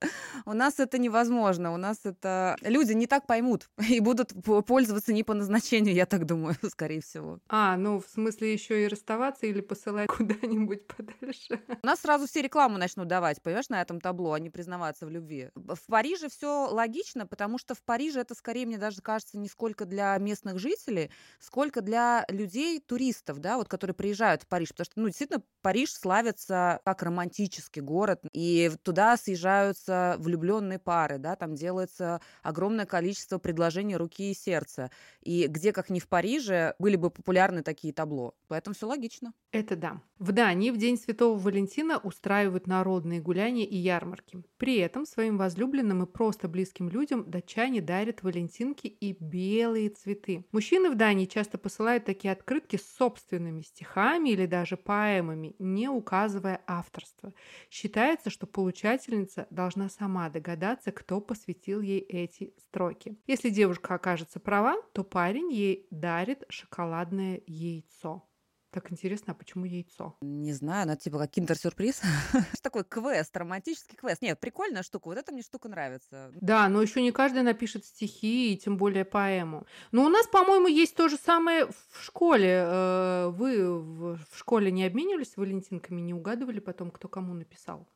у 0.46 0.52
нас 0.52 0.81
это 0.81 0.99
невозможно. 0.99 1.73
У 1.75 1.76
нас 1.76 2.00
это... 2.05 2.56
Люди 2.62 2.93
не 2.93 3.06
так 3.06 3.26
поймут 3.26 3.69
и 3.88 4.00
будут 4.00 4.32
пользоваться 4.66 5.10
не 5.12 5.23
по 5.25 5.35
назначению, 5.35 5.95
я 5.95 6.07
так 6.07 6.27
думаю, 6.27 6.57
скорее 6.71 7.01
всего. 7.01 7.41
А, 7.49 7.77
ну, 7.77 8.01
в 8.01 8.07
смысле 8.07 8.53
еще 8.53 8.85
и 8.85 8.89
расставаться 8.89 9.47
или 9.47 9.61
посылать 9.61 10.09
куда-нибудь 10.17 10.87
подальше? 10.87 11.61
У 11.83 11.87
нас 11.87 12.01
сразу 12.01 12.27
все 12.27 12.43
рекламу 12.43 12.79
начнут 12.79 13.09
давать, 13.09 13.43
понимаешь, 13.43 13.69
на 13.69 13.81
этом 13.81 14.00
табло, 14.00 14.35
а 14.35 14.38
не 14.38 14.50
признаваться 14.50 15.07
в 15.07 15.11
любви. 15.11 15.50
В 15.55 15.87
Париже 15.87 16.29
все 16.29 16.67
логично, 16.67 17.26
потому 17.26 17.59
что 17.59 17.75
в 17.75 17.83
Париже 17.83 18.21
это 18.21 18.35
скорее, 18.35 18.67
мне 18.67 18.79
даже 18.79 19.00
кажется, 19.00 19.38
не 19.38 19.49
сколько 19.49 19.85
для 19.85 20.17
местных 20.19 20.59
жителей, 20.59 21.11
сколько 21.38 21.81
для 21.81 22.25
людей, 22.29 22.81
туристов, 22.81 23.38
да, 23.38 23.57
вот, 23.57 23.69
которые 23.69 23.95
приезжают 23.95 24.43
в 24.43 24.47
Париж. 24.47 24.71
Потому 24.71 24.85
что, 24.85 25.00
ну, 25.00 25.07
действительно, 25.07 25.43
Париж 25.62 25.93
славится 25.93 26.81
как 26.85 27.02
романтический 27.02 27.83
город, 27.83 28.21
и 28.33 28.71
туда 28.83 29.17
съезжаются 29.17 30.17
влюбленные 30.19 30.79
пары, 30.79 31.19
да, 31.19 31.37
там 31.37 31.55
делается 31.55 32.21
огромное 32.43 32.87
количество 32.87 33.38
предложений 33.38 33.97
руки 33.97 34.31
и 34.31 34.35
сердца. 34.35 34.90
И 35.23 35.47
где, 35.47 35.73
как 35.73 35.90
не 35.90 36.00
в 36.00 36.09
Париже, 36.09 36.75
были 36.78 36.97
бы 36.97 37.11
популярны 37.11 37.62
такие 37.62 37.92
табло. 37.92 38.35
Поэтому 38.49 38.75
все 38.75 38.87
логично. 38.87 39.33
Это 39.52 39.76
да. 39.76 40.02
В 40.19 40.33
Дании 40.33 40.71
в 40.71 40.76
День 40.76 40.99
Святого 40.99 41.38
Валентина 41.38 41.99
устраивают 41.99 42.66
народные 42.66 43.21
гуляния 43.21 43.64
и 43.64 43.76
ярмарки. 43.76 44.42
При 44.59 44.76
этом 44.76 45.07
своим 45.07 45.38
возлюбленным 45.38 46.02
и 46.02 46.07
просто 46.07 46.49
близким 46.49 46.88
людям 46.88 47.28
датчане 47.30 47.80
дарят 47.80 48.23
валентинки 48.23 48.87
и 48.87 49.16
белые 49.19 49.88
цветы. 49.90 50.45
Мужчины 50.52 50.90
в 50.90 50.97
Дании 50.97 51.26
часто 51.26 51.59
посылают 51.59 52.04
такие 52.04 52.33
открытки 52.33 52.76
с 52.76 52.97
собственными 52.97 53.62
стихами 53.62 54.30
или 54.30 54.47
даже 54.47 54.76
поэмами, 54.76 55.54
не 55.59 55.88
указывая 55.88 56.62
авторство. 56.66 57.33
Считается, 57.71 58.30
что 58.30 58.47
получательница 58.47 59.47
должна 59.50 59.88
сама 59.88 60.28
догадаться, 60.28 60.92
кто 60.92 61.21
посвятил 61.21 61.80
ей 61.80 62.00
эти 62.00 62.52
строки. 62.59 63.16
Если 63.26 63.49
девушка 63.49 63.95
окажется 63.95 64.40
права, 64.40 64.76
то 64.92 65.04
парень 65.04 65.52
ей 65.52 65.87
дарит 65.90 66.44
шоколадное 66.49 67.42
яйцо. 67.47 68.26
Так 68.70 68.92
интересно, 68.92 69.32
а 69.32 69.35
почему 69.35 69.64
яйцо? 69.64 70.16
Не 70.20 70.52
знаю, 70.52 70.87
ну 70.87 70.94
типа 70.94 71.18
как 71.18 71.30
киндер-сюрприз. 71.32 72.02
Такой 72.62 72.85
квест, 72.85 73.37
романтический 73.37 73.97
квест. 73.97 74.23
Нет, 74.23 74.38
прикольная 74.38 74.85
штука, 74.85 75.09
вот 75.09 75.18
эта 75.18 75.32
мне 75.32 75.42
штука 75.42 75.68
нравится. 75.68 76.30
Да, 76.40 76.68
но 76.68 76.80
еще 76.80 77.02
не 77.02 77.11
каждый 77.11 77.42
напишет 77.42 77.85
стихи 77.85 78.54
и 78.54 78.56
тем 78.56 78.76
более 78.76 79.04
поэму. 79.04 79.66
Но 79.90 80.04
у 80.04 80.09
нас, 80.09 80.28
по-моему, 80.28 80.68
есть 80.68 80.94
то 80.94 81.09
же 81.09 81.16
самое 81.16 81.66
в 81.66 82.04
школе. 82.04 82.64
Э, 82.64 83.28
вы 83.30 83.80
в 84.14 84.18
школе 84.37 84.70
не 84.70 84.85
обменивались 84.85 85.37
валентинками, 85.37 86.00
не 86.00 86.14
угадывали 86.14 86.61
потом, 86.61 86.92
кто 86.92 87.09
кому 87.09 87.35
написал? 87.35 87.88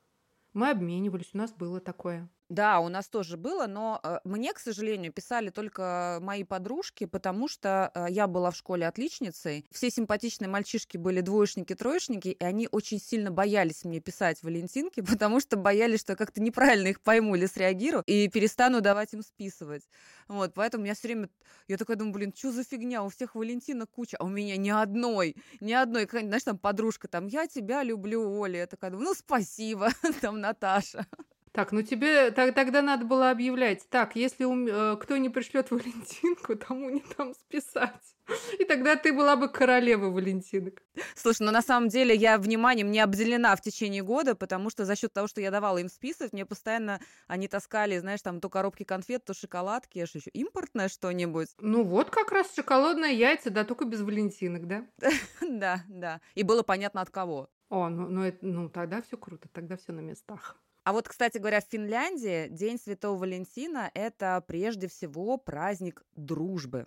Мы 0.54 0.70
обменивались, 0.70 1.30
у 1.34 1.38
нас 1.38 1.52
было 1.52 1.80
такое. 1.80 2.28
Да, 2.50 2.80
у 2.80 2.88
нас 2.88 3.08
тоже 3.08 3.38
было, 3.38 3.66
но 3.66 4.00
э, 4.02 4.18
мне, 4.24 4.52
к 4.52 4.58
сожалению, 4.58 5.12
писали 5.12 5.48
только 5.48 6.18
мои 6.20 6.44
подружки, 6.44 7.06
потому 7.06 7.48
что 7.48 7.90
э, 7.94 8.06
я 8.10 8.26
была 8.26 8.50
в 8.50 8.56
школе 8.56 8.86
отличницей. 8.86 9.64
Все 9.70 9.88
симпатичные 9.88 10.48
мальчишки 10.48 10.98
были 10.98 11.22
двоечники, 11.22 11.74
троечники, 11.74 12.28
и 12.28 12.44
они 12.44 12.68
очень 12.70 13.00
сильно 13.00 13.30
боялись 13.30 13.84
мне 13.84 13.98
писать 14.00 14.42
валентинки, 14.42 15.00
потому 15.00 15.40
что 15.40 15.56
боялись, 15.56 16.00
что 16.00 16.12
я 16.12 16.16
как-то 16.16 16.42
неправильно 16.42 16.88
их 16.88 17.00
пойму 17.00 17.34
или 17.34 17.46
среагирую 17.46 18.04
и 18.06 18.28
перестану 18.28 18.82
давать 18.82 19.14
им 19.14 19.22
списывать. 19.22 19.88
Вот, 20.28 20.52
поэтому 20.52 20.84
я 20.84 20.94
все 20.94 21.08
время, 21.08 21.30
я 21.66 21.78
такая 21.78 21.96
думаю, 21.96 22.12
блин, 22.12 22.34
что 22.36 22.52
за 22.52 22.62
фигня, 22.62 23.02
у 23.04 23.08
всех 23.08 23.36
валентинок 23.36 23.90
куча, 23.90 24.18
а 24.18 24.24
у 24.24 24.28
меня 24.28 24.58
ни 24.58 24.70
одной, 24.70 25.34
ни 25.60 25.72
одной, 25.72 26.06
знаешь, 26.10 26.44
там 26.44 26.58
подружка, 26.58 27.08
там, 27.08 27.26
я 27.26 27.46
тебя 27.46 27.82
люблю, 27.82 28.38
Оля, 28.38 28.58
я 28.60 28.66
такая 28.66 28.90
думаю, 28.90 29.08
ну, 29.08 29.14
спасибо, 29.14 29.88
там, 30.20 30.40
Наташа. 30.40 31.06
Так, 31.54 31.70
ну 31.70 31.82
тебе 31.82 32.32
так, 32.32 32.52
тогда 32.52 32.82
надо 32.82 33.04
было 33.04 33.30
объявлять. 33.30 33.88
Так, 33.88 34.16
если 34.16 34.42
ум, 34.42 34.66
э, 34.66 34.96
кто 34.96 35.16
не 35.18 35.28
пришлет 35.28 35.70
Валентинку, 35.70 36.56
тому 36.56 36.90
не 36.90 37.00
там 37.00 37.32
списать. 37.32 38.16
И 38.58 38.64
тогда 38.64 38.96
ты 38.96 39.12
была 39.12 39.36
бы 39.36 39.48
королева 39.48 40.06
Валентинок. 40.06 40.82
Слушай, 41.14 41.42
ну 41.42 41.52
на 41.52 41.62
самом 41.62 41.90
деле 41.90 42.12
я 42.12 42.38
вниманием 42.38 42.90
не 42.90 42.98
обделена 42.98 43.54
в 43.54 43.60
течение 43.60 44.02
года, 44.02 44.34
потому 44.34 44.68
что 44.68 44.84
за 44.84 44.96
счет 44.96 45.12
того, 45.12 45.28
что 45.28 45.40
я 45.40 45.52
давала 45.52 45.78
им 45.78 45.88
списывать, 45.88 46.32
мне 46.32 46.44
постоянно 46.44 46.98
они 47.28 47.46
таскали, 47.46 47.98
знаешь, 47.98 48.22
там 48.22 48.40
то 48.40 48.48
коробки 48.48 48.82
конфет, 48.82 49.24
то 49.24 49.32
шоколадки, 49.32 50.00
аж 50.00 50.12
еще 50.12 50.30
импортное 50.30 50.88
что-нибудь. 50.88 51.50
Ну 51.60 51.84
вот 51.84 52.10
как 52.10 52.32
раз 52.32 52.52
шоколадные 52.52 53.14
яйца, 53.14 53.50
да, 53.50 53.62
только 53.62 53.84
без 53.84 54.00
Валентинок, 54.00 54.66
да? 54.66 54.84
Да, 55.40 55.84
да. 55.86 56.20
И 56.34 56.42
было 56.42 56.64
понятно 56.64 57.00
от 57.00 57.10
кого. 57.10 57.48
О, 57.68 57.88
ну, 57.88 58.08
ну, 58.08 58.24
это, 58.24 58.44
ну 58.44 58.68
тогда 58.68 59.02
все 59.02 59.16
круто, 59.16 59.48
тогда 59.52 59.76
все 59.76 59.92
на 59.92 60.00
местах. 60.00 60.56
А 60.84 60.92
вот, 60.92 61.08
кстати 61.08 61.38
говоря, 61.38 61.62
в 61.62 61.64
Финляндии 61.64 62.48
День 62.48 62.78
Святого 62.78 63.18
Валентина– 63.18 63.90
это 63.94 64.44
прежде 64.46 64.86
всего 64.86 65.38
праздник 65.38 66.04
дружбы. 66.14 66.86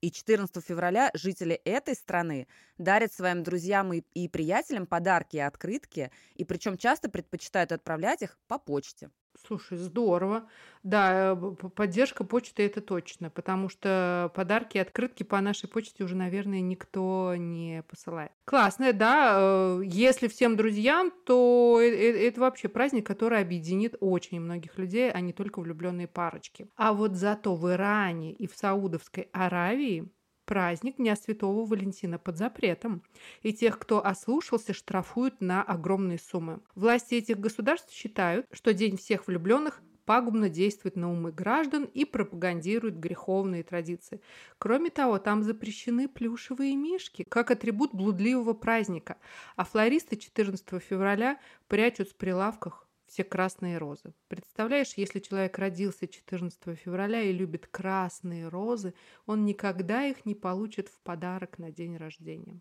И 0.00 0.10
14 0.10 0.64
февраля 0.64 1.10
жители 1.14 1.54
этой 1.64 1.94
страны 1.94 2.48
дарят 2.78 3.12
своим 3.12 3.44
друзьям 3.44 3.92
и, 3.92 4.02
и 4.14 4.28
приятелям 4.28 4.86
подарки 4.86 5.36
и 5.36 5.40
открытки, 5.40 6.10
и 6.34 6.44
причем 6.44 6.76
часто 6.76 7.08
предпочитают 7.08 7.70
отправлять 7.70 8.22
их 8.22 8.38
по 8.48 8.58
почте. 8.58 9.10
Слушай, 9.46 9.78
здорово. 9.78 10.48
Да, 10.82 11.34
э, 11.34 11.68
поддержка 11.74 12.24
почты 12.24 12.64
это 12.64 12.80
точно, 12.80 13.30
потому 13.30 13.68
что 13.68 14.30
подарки 14.34 14.76
и 14.76 14.80
открытки 14.80 15.22
по 15.22 15.40
нашей 15.40 15.68
почте 15.68 16.04
уже, 16.04 16.16
наверное, 16.16 16.60
никто 16.60 17.34
не 17.36 17.82
посылает. 17.88 18.32
Классно, 18.44 18.92
да. 18.92 19.36
Э, 19.38 19.82
если 19.84 20.28
всем 20.28 20.56
друзьям, 20.56 21.12
то 21.24 21.78
э, 21.80 22.26
это 22.26 22.40
вообще 22.40 22.68
праздник, 22.68 23.06
который 23.06 23.40
объединит 23.40 23.96
очень 24.00 24.40
многих 24.40 24.78
людей, 24.78 25.10
а 25.10 25.20
не 25.20 25.32
только 25.32 25.60
влюбленные 25.60 26.08
парочки. 26.08 26.68
А 26.76 26.92
вот 26.92 27.14
зато 27.14 27.54
в 27.54 27.70
Иране 27.70 28.32
и 28.32 28.46
в 28.46 28.54
Саудовской 28.56 29.28
Аравии 29.32 30.10
праздник 30.48 30.96
Дня 30.96 31.14
Святого 31.14 31.66
Валентина 31.66 32.18
под 32.18 32.38
запретом, 32.38 33.02
и 33.42 33.52
тех, 33.52 33.78
кто 33.78 34.04
ослушался, 34.04 34.72
штрафуют 34.72 35.42
на 35.42 35.62
огромные 35.62 36.18
суммы. 36.18 36.60
Власти 36.74 37.16
этих 37.16 37.38
государств 37.38 37.92
считают, 37.92 38.46
что 38.50 38.72
День 38.72 38.96
всех 38.96 39.26
влюбленных 39.26 39.82
пагубно 40.06 40.48
действует 40.48 40.96
на 40.96 41.12
умы 41.12 41.32
граждан 41.32 41.84
и 41.84 42.06
пропагандирует 42.06 42.98
греховные 42.98 43.62
традиции. 43.62 44.22
Кроме 44.56 44.88
того, 44.88 45.18
там 45.18 45.42
запрещены 45.42 46.08
плюшевые 46.08 46.74
мишки, 46.76 47.26
как 47.28 47.50
атрибут 47.50 47.92
блудливого 47.92 48.54
праздника, 48.54 49.18
а 49.54 49.66
флористы 49.66 50.16
14 50.16 50.82
февраля 50.82 51.38
прячут 51.68 52.08
с 52.08 52.14
прилавках 52.14 52.87
все 53.08 53.24
красные 53.24 53.78
розы. 53.78 54.14
Представляешь, 54.28 54.94
если 54.94 55.20
человек 55.20 55.58
родился 55.58 56.06
14 56.06 56.78
февраля 56.78 57.22
и 57.22 57.32
любит 57.32 57.66
красные 57.66 58.48
розы, 58.48 58.94
он 59.26 59.44
никогда 59.44 60.04
их 60.06 60.24
не 60.26 60.34
получит 60.34 60.88
в 60.88 61.00
подарок 61.02 61.58
на 61.58 61.70
день 61.72 61.96
рождения. 61.96 62.60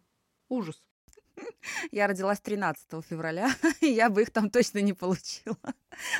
Ужас. 0.50 0.88
Я 1.92 2.08
родилась 2.08 2.40
13 2.40 2.88
февраля, 3.06 3.50
и 3.82 3.88
я 3.88 4.10
бы 4.10 4.22
их 4.22 4.32
там 4.32 4.50
точно 4.50 4.80
не 4.80 4.94
получила. 4.94 5.58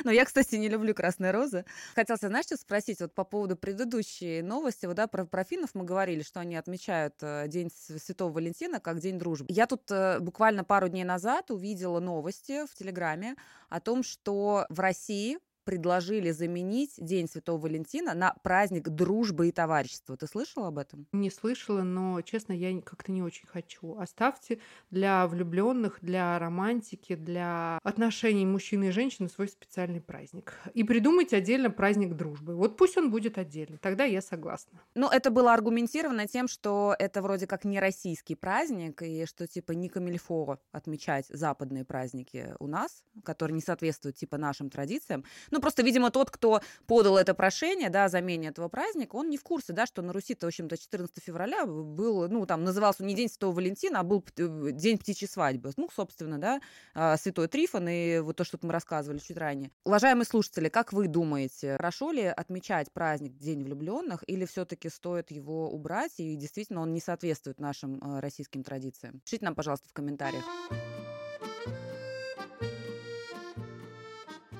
Но 0.04 0.10
я, 0.10 0.24
кстати, 0.24 0.56
не 0.56 0.68
люблю 0.68 0.94
красные 0.94 1.30
розы. 1.30 1.64
Хотела, 1.94 2.18
знаешь, 2.20 2.46
что 2.46 2.56
спросить 2.56 3.00
вот 3.00 3.14
по 3.14 3.24
поводу 3.24 3.56
предыдущей 3.56 4.42
новости. 4.42 4.86
Вот, 4.86 4.96
да, 4.96 5.06
про, 5.06 5.24
про 5.24 5.44
финнов 5.44 5.70
мы 5.74 5.84
говорили, 5.84 6.22
что 6.22 6.40
они 6.40 6.56
отмечают 6.56 7.14
э, 7.22 7.46
День 7.48 7.70
Святого 7.70 8.32
Валентина 8.32 8.80
как 8.80 9.00
День 9.00 9.18
дружбы. 9.18 9.46
Я 9.48 9.66
тут 9.66 9.90
э, 9.90 10.18
буквально 10.20 10.64
пару 10.64 10.88
дней 10.88 11.04
назад 11.04 11.50
увидела 11.50 12.00
новости 12.00 12.66
в 12.66 12.74
Телеграме 12.74 13.36
о 13.68 13.80
том, 13.80 14.02
что 14.02 14.66
в 14.68 14.80
России 14.80 15.38
предложили 15.68 16.30
заменить 16.30 16.94
День 16.96 17.28
Святого 17.28 17.60
Валентина 17.60 18.14
на 18.14 18.32
праздник 18.42 18.88
дружбы 18.88 19.48
и 19.48 19.52
товарищества. 19.52 20.16
Ты 20.16 20.26
слышала 20.26 20.68
об 20.68 20.78
этом? 20.78 21.06
Не 21.12 21.30
слышала, 21.30 21.82
но, 21.82 22.22
честно, 22.22 22.54
я 22.54 22.80
как-то 22.80 23.12
не 23.12 23.22
очень 23.22 23.46
хочу. 23.46 23.94
Оставьте 23.98 24.60
для 24.90 25.26
влюбленных, 25.26 25.98
для 26.00 26.38
романтики, 26.38 27.16
для 27.16 27.78
отношений 27.82 28.46
мужчины 28.46 28.88
и 28.88 28.90
женщины 28.92 29.28
свой 29.28 29.46
специальный 29.46 30.00
праздник. 30.00 30.54
И 30.72 30.84
придумайте 30.84 31.36
отдельно 31.36 31.68
праздник 31.68 32.14
дружбы. 32.16 32.54
Вот 32.56 32.78
пусть 32.78 32.96
он 32.96 33.10
будет 33.10 33.36
отдельно. 33.36 33.76
Тогда 33.76 34.04
я 34.04 34.22
согласна. 34.22 34.80
Ну, 34.94 35.06
это 35.10 35.30
было 35.30 35.52
аргументировано 35.52 36.26
тем, 36.26 36.48
что 36.48 36.96
это 36.98 37.20
вроде 37.20 37.46
как 37.46 37.66
не 37.66 37.78
российский 37.78 38.36
праздник, 38.36 39.02
и 39.02 39.26
что 39.26 39.46
типа 39.46 39.72
не 39.72 39.90
камильфо 39.90 40.60
отмечать 40.72 41.26
западные 41.28 41.84
праздники 41.84 42.54
у 42.58 42.66
нас, 42.66 43.04
которые 43.22 43.56
не 43.56 43.60
соответствуют 43.60 44.16
типа 44.16 44.38
нашим 44.38 44.70
традициям. 44.70 45.24
Ну, 45.50 45.57
ну, 45.58 45.60
просто, 45.60 45.82
видимо, 45.82 46.12
тот, 46.12 46.30
кто 46.30 46.60
подал 46.86 47.18
это 47.18 47.34
прошение, 47.34 47.90
да, 47.90 48.04
о 48.04 48.08
замене 48.08 48.48
этого 48.48 48.68
праздника, 48.68 49.16
он 49.16 49.28
не 49.28 49.36
в 49.36 49.42
курсе, 49.42 49.72
да, 49.72 49.86
что 49.86 50.02
на 50.02 50.12
Руси-то, 50.12 50.46
в 50.46 50.48
общем-то, 50.48 50.78
14 50.78 51.12
февраля 51.20 51.66
был, 51.66 52.28
ну, 52.28 52.46
там, 52.46 52.62
назывался 52.62 53.02
не 53.02 53.12
День 53.16 53.28
Святого 53.28 53.56
Валентина, 53.56 53.98
а 53.98 54.02
был 54.04 54.24
э, 54.36 54.70
День 54.70 54.98
птичьей 54.98 55.28
свадьбы. 55.28 55.72
Ну, 55.76 55.88
собственно, 55.92 56.38
да, 56.38 56.60
а, 56.94 57.16
Святой 57.16 57.48
Трифон 57.48 57.88
и 57.88 58.20
вот 58.20 58.36
то, 58.36 58.44
что 58.44 58.56
мы 58.62 58.72
рассказывали 58.72 59.18
чуть 59.18 59.36
ранее. 59.36 59.72
Уважаемые 59.82 60.26
слушатели, 60.26 60.68
как 60.68 60.92
вы 60.92 61.08
думаете, 61.08 61.76
хорошо 61.76 62.12
ли 62.12 62.22
отмечать 62.22 62.92
праздник 62.92 63.36
День 63.36 63.64
влюбленных 63.64 64.22
или 64.28 64.44
все-таки 64.44 64.88
стоит 64.88 65.32
его 65.32 65.68
убрать 65.70 66.12
и 66.18 66.36
действительно 66.36 66.82
он 66.82 66.92
не 66.92 67.00
соответствует 67.00 67.58
нашим 67.58 67.98
э, 67.98 68.20
российским 68.20 68.62
традициям? 68.62 69.18
Пишите 69.24 69.44
нам, 69.44 69.56
пожалуйста, 69.56 69.88
в 69.88 69.92
комментариях. 69.92 70.44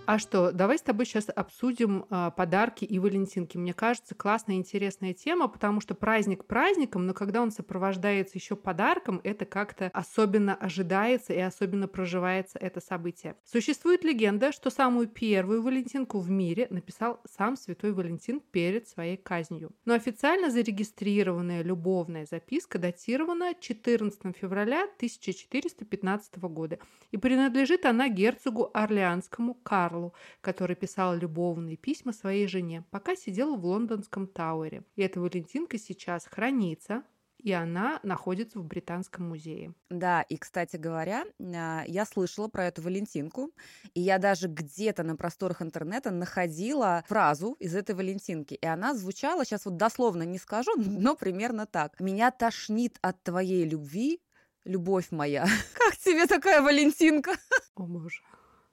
А 0.09 0.19
что, 0.19 0.53
давай 0.53 0.79
с 0.79 0.81
тобой 0.81 1.05
сейчас 1.05 1.27
обсудим 1.29 2.07
э, 2.09 2.31
подарки 2.35 2.87
и 2.87 2.99
валентинки. 2.99 3.59
Мне 3.59 3.75
кажется, 3.75 4.15
классная, 4.15 4.55
интересная 4.55 5.13
тема, 5.13 5.49
потому 5.49 5.83
что 5.83 5.95
праздник 5.95 6.47
праздником, 6.47 7.07
но 7.07 7.13
когда 7.13 7.43
он 7.43 7.51
сопровождается 7.51 8.39
еще 8.39 8.57
подарком, 8.57 9.21
это 9.23 9.45
как-то 9.45 9.91
особенно 9.93 10.55
ожидается 10.55 11.35
и 11.35 11.41
особенно 11.41 11.89
проживается 11.89 12.59
это 12.59 12.81
событие. 12.81 13.37
Существует 13.45 14.03
легенда, 14.03 14.51
что 14.51 14.71
самую 14.71 15.09
первую 15.09 15.63
валентинку 15.63 16.21
в 16.21 16.31
мире 16.31 16.69
написал 16.71 17.21
сам 17.29 17.59
святой 17.59 17.93
Валентин 17.93 18.41
перед 18.41 18.89
своей 18.89 19.19
казнью. 19.19 19.73
Но 19.85 19.93
официально 19.93 20.49
зарегистрированная 20.49 21.63
любовная 21.63 22.25
записка 22.25 22.79
датирована 22.79 23.53
14 23.61 24.35
февраля 24.35 24.85
1415 24.85 26.39
года, 26.45 26.79
и 27.11 27.19
принадлежит 27.19 27.85
она 27.85 28.09
герцогу 28.09 28.71
Орлеанскому 28.73 29.53
Карлу 29.53 29.98
Карлу, 29.99 30.15
который 30.41 30.77
писал 30.77 31.17
любовные 31.17 31.77
письма 31.77 32.13
своей 32.13 32.47
жене, 32.47 32.85
пока 32.91 33.17
сидел 33.17 33.57
в 33.57 33.65
лондонском 33.65 34.27
Тауэре. 34.27 34.85
И 34.97 35.03
эта 35.03 35.21
Валентинка 35.21 35.79
сейчас 35.79 36.27
хранится 36.27 37.03
и 37.41 37.53
она 37.53 38.01
находится 38.03 38.59
в 38.59 38.65
Британском 38.65 39.29
музее. 39.29 39.73
Да, 39.91 40.23
и, 40.23 40.37
кстати 40.37 40.75
говоря, 40.75 41.25
а, 41.39 41.85
я 41.87 42.05
слышала 42.05 42.49
про 42.49 42.67
эту 42.67 42.83
Валентинку, 42.83 43.53
и 43.95 44.01
я 44.01 44.19
даже 44.19 44.49
где-то 44.49 45.05
на 45.05 45.15
просторах 45.15 45.63
интернета 45.63 46.11
находила 46.11 47.05
фразу 47.07 47.53
из 47.61 47.77
этой 47.77 47.95
Валентинки, 47.95 48.55
и 48.55 48.67
она 48.67 48.93
звучала, 48.93 49.45
сейчас 49.45 49.67
вот 49.67 49.77
дословно 49.77 50.25
не 50.25 50.39
скажу, 50.39 50.73
но 50.77 51.15
примерно 51.15 51.65
так. 51.65 52.01
«Меня 52.01 52.33
тошнит 52.33 52.99
от 53.03 53.23
твоей 53.23 53.65
любви, 53.65 54.21
любовь 54.65 55.13
моя». 55.13 55.47
Как 55.75 55.97
тебе 55.97 56.27
такая 56.27 56.61
Валентинка? 56.61 57.37
О, 57.77 57.85
боже 57.85 58.21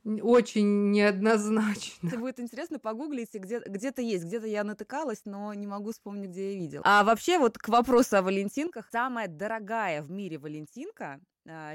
очень 0.06 0.92
неоднозначно. 0.92 2.08
Это 2.08 2.18
будет 2.18 2.40
интересно, 2.40 2.80
погуглите, 2.80 3.40
где, 3.40 3.60
где-то 3.60 4.02
есть, 4.02 4.26
где-то 4.26 4.48
я 4.48 4.64
натыкалась, 4.64 5.22
но 5.26 5.54
не 5.54 5.68
могу 5.68 5.92
вспомнить, 5.92 6.30
где 6.30 6.54
я 6.54 6.60
видела. 6.60 6.84
А 6.86 7.04
вообще 7.04 7.40
вот 7.40 7.58
к 7.58 7.68
вопросу 7.70 8.18
о 8.18 8.22
валентинках. 8.22 8.88
Самая 8.92 9.28
дорогая 9.28 10.04
в 10.04 10.12
мире 10.12 10.38
валентинка 10.38 11.20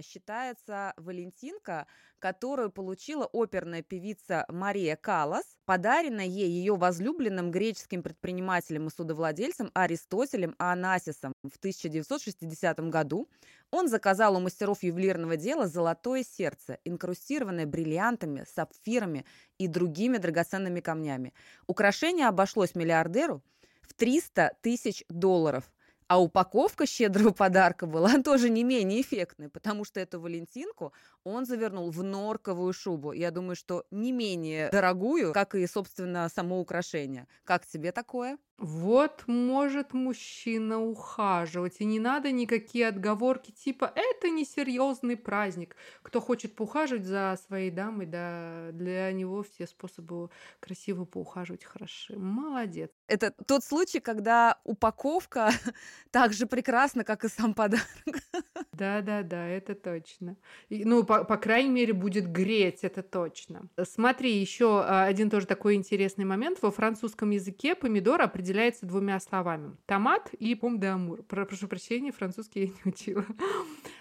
считается 0.03 0.93
Валентинка, 0.97 1.87
которую 2.19 2.71
получила 2.71 3.29
оперная 3.33 3.83
певица 3.83 4.45
Мария 4.49 4.97
Калас, 4.97 5.57
подаренная 5.65 6.27
ей 6.27 6.49
ее 6.49 6.75
возлюбленным 6.75 7.51
греческим 7.51 8.03
предпринимателем 8.03 8.89
и 8.89 8.91
судовладельцем 8.91 9.71
Аристотелем 9.75 10.55
Анасисом 10.59 11.33
в 11.43 11.57
1960 11.57 12.81
году. 12.91 13.29
Он 13.71 13.89
заказал 13.89 14.37
у 14.37 14.41
мастеров 14.41 14.83
ювелирного 14.83 15.37
дела 15.37 15.69
золотое 15.69 16.25
сердце, 16.25 16.79
инкрустированное 16.85 17.67
бриллиантами, 17.67 18.45
сапфирами 18.53 19.25
и 19.59 19.69
другими 19.69 20.19
драгоценными 20.19 20.81
камнями. 20.81 21.33
Украшение 21.67 22.27
обошлось 22.27 22.75
миллиардеру 22.75 23.43
в 23.83 23.95
300 23.95 24.57
тысяч 24.63 25.05
долларов– 25.09 25.73
а 26.11 26.19
упаковка 26.19 26.87
щедрого 26.87 27.31
подарка 27.39 27.87
была 27.87 28.21
тоже 28.23 28.51
не 28.51 28.65
менее 28.65 29.01
эффектной, 29.01 29.49
потому 29.49 29.85
что 29.85 30.01
эту 30.01 30.21
Валентинку 30.21 30.93
он 31.23 31.47
завернул 31.47 31.89
в 31.91 32.03
норковую 32.03 32.73
шубу. 32.73 33.13
Я 33.13 33.31
думаю, 33.31 33.55
что 33.55 33.85
не 33.93 34.11
менее 34.11 34.71
дорогую, 34.73 35.33
как 35.33 35.55
и, 35.55 35.65
собственно, 35.69 36.29
само 36.29 36.59
украшение. 36.59 37.29
Как 37.45 37.65
тебе 37.65 37.93
такое? 37.93 38.39
Вот 38.61 39.25
может 39.27 39.95
мужчина 39.95 40.79
ухаживать, 40.79 41.81
и 41.81 41.87
не 41.87 41.99
надо 41.99 42.31
никакие 42.31 42.89
отговорки 42.89 43.53
типа 43.53 43.91
«это 43.95 44.29
несерьезный 44.29 45.17
праздник». 45.17 45.77
Кто 46.03 46.21
хочет 46.21 46.55
поухаживать 46.55 47.07
за 47.07 47.39
своей 47.47 47.71
дамой, 47.71 48.05
да, 48.05 48.69
для 48.73 49.11
него 49.13 49.43
все 49.43 49.67
способы 49.67 50.29
красиво 50.61 51.07
поухаживать 51.07 51.65
хороши. 51.65 52.19
Молодец. 52.19 52.91
Это 53.07 53.33
тот 53.47 53.65
случай, 53.65 53.99
когда 53.99 54.59
упаковка 54.65 55.53
так 56.11 56.35
же 56.35 56.45
прекрасна, 56.45 57.03
как 57.03 57.25
и 57.25 57.29
сам 57.29 57.55
подарок. 57.55 57.87
Да-да-да, 58.73 59.47
это 59.47 59.75
точно. 59.75 60.37
И, 60.69 60.85
ну, 60.85 61.05
по, 61.05 61.25
по 61.25 61.37
крайней 61.37 61.71
мере, 61.71 61.93
будет 61.93 62.31
греть, 62.31 62.81
это 62.83 63.03
точно. 63.03 63.69
Смотри, 63.83 64.33
еще 64.33 64.83
а, 64.83 65.05
один 65.05 65.31
тоже 65.31 65.47
такой 65.47 65.75
интересный 65.75 66.25
момент. 66.25 66.59
Во 66.63 66.71
французском 66.71 67.31
языке 67.31 67.75
помидор 67.75 68.23
определяется 68.23 68.87
двумя 68.87 69.21
словами. 69.21 69.77
Томат 69.87 70.33
и 70.35 70.55
пом 70.55 70.79
де 70.79 70.89
амур. 70.89 71.23
Прошу 71.23 71.69
прощения, 71.69 72.13
французский 72.13 72.61
я 72.61 72.67
не 72.67 72.91
учила. 72.93 73.25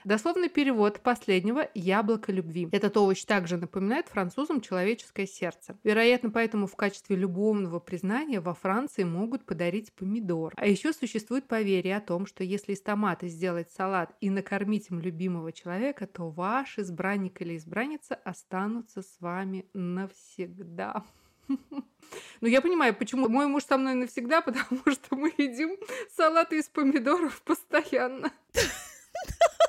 Дословный 0.03 0.49
перевод 0.49 1.01
последнего– 1.01 1.67
яблоко 1.73 2.31
любви. 2.31 2.69
Этот 2.71 2.95
овощ 2.97 3.23
также 3.25 3.57
напоминает 3.57 4.07
французам 4.07 4.61
человеческое 4.61 5.27
сердце. 5.27 5.77
Вероятно, 5.83 6.29
поэтому 6.29 6.67
в 6.67 6.75
качестве 6.75 7.15
любовного 7.15 7.79
признания 7.79 8.39
во 8.39 8.53
Франции 8.53 9.03
могут 9.03 9.45
подарить 9.45 9.91
помидор. 9.93 10.53
А 10.55 10.65
еще 10.65 10.93
существует 10.93 11.47
поверье 11.47 11.97
о 11.97 12.01
том, 12.01 12.25
что 12.25 12.43
если 12.43 12.73
из 12.73 12.81
томата 12.81 13.27
сделать 13.27 13.71
салат 13.71 14.15
и 14.21 14.29
накормить 14.49 14.89
им 14.89 14.99
любимого 14.99 15.51
человека, 15.51 16.07
то 16.07 16.29
ваш 16.29 16.79
избранник 16.79 17.41
или 17.41 17.55
избранница 17.55 18.15
останутся 18.15 19.01
с 19.01 19.17
вами 19.19 19.65
навсегда. 19.73 21.03
Ну, 22.41 22.47
я 22.47 22.61
понимаю, 22.61 22.95
почему 22.95 23.27
мой 23.27 23.47
муж 23.47 23.65
со 23.65 23.77
мной 23.77 23.93
навсегда, 23.93 24.41
потому 24.47 24.81
что 24.91 25.15
мы 25.15 25.33
едим 25.37 25.77
салаты 26.15 26.57
из 26.57 26.67
помидоров 26.69 27.41
постоянно. 27.43 28.31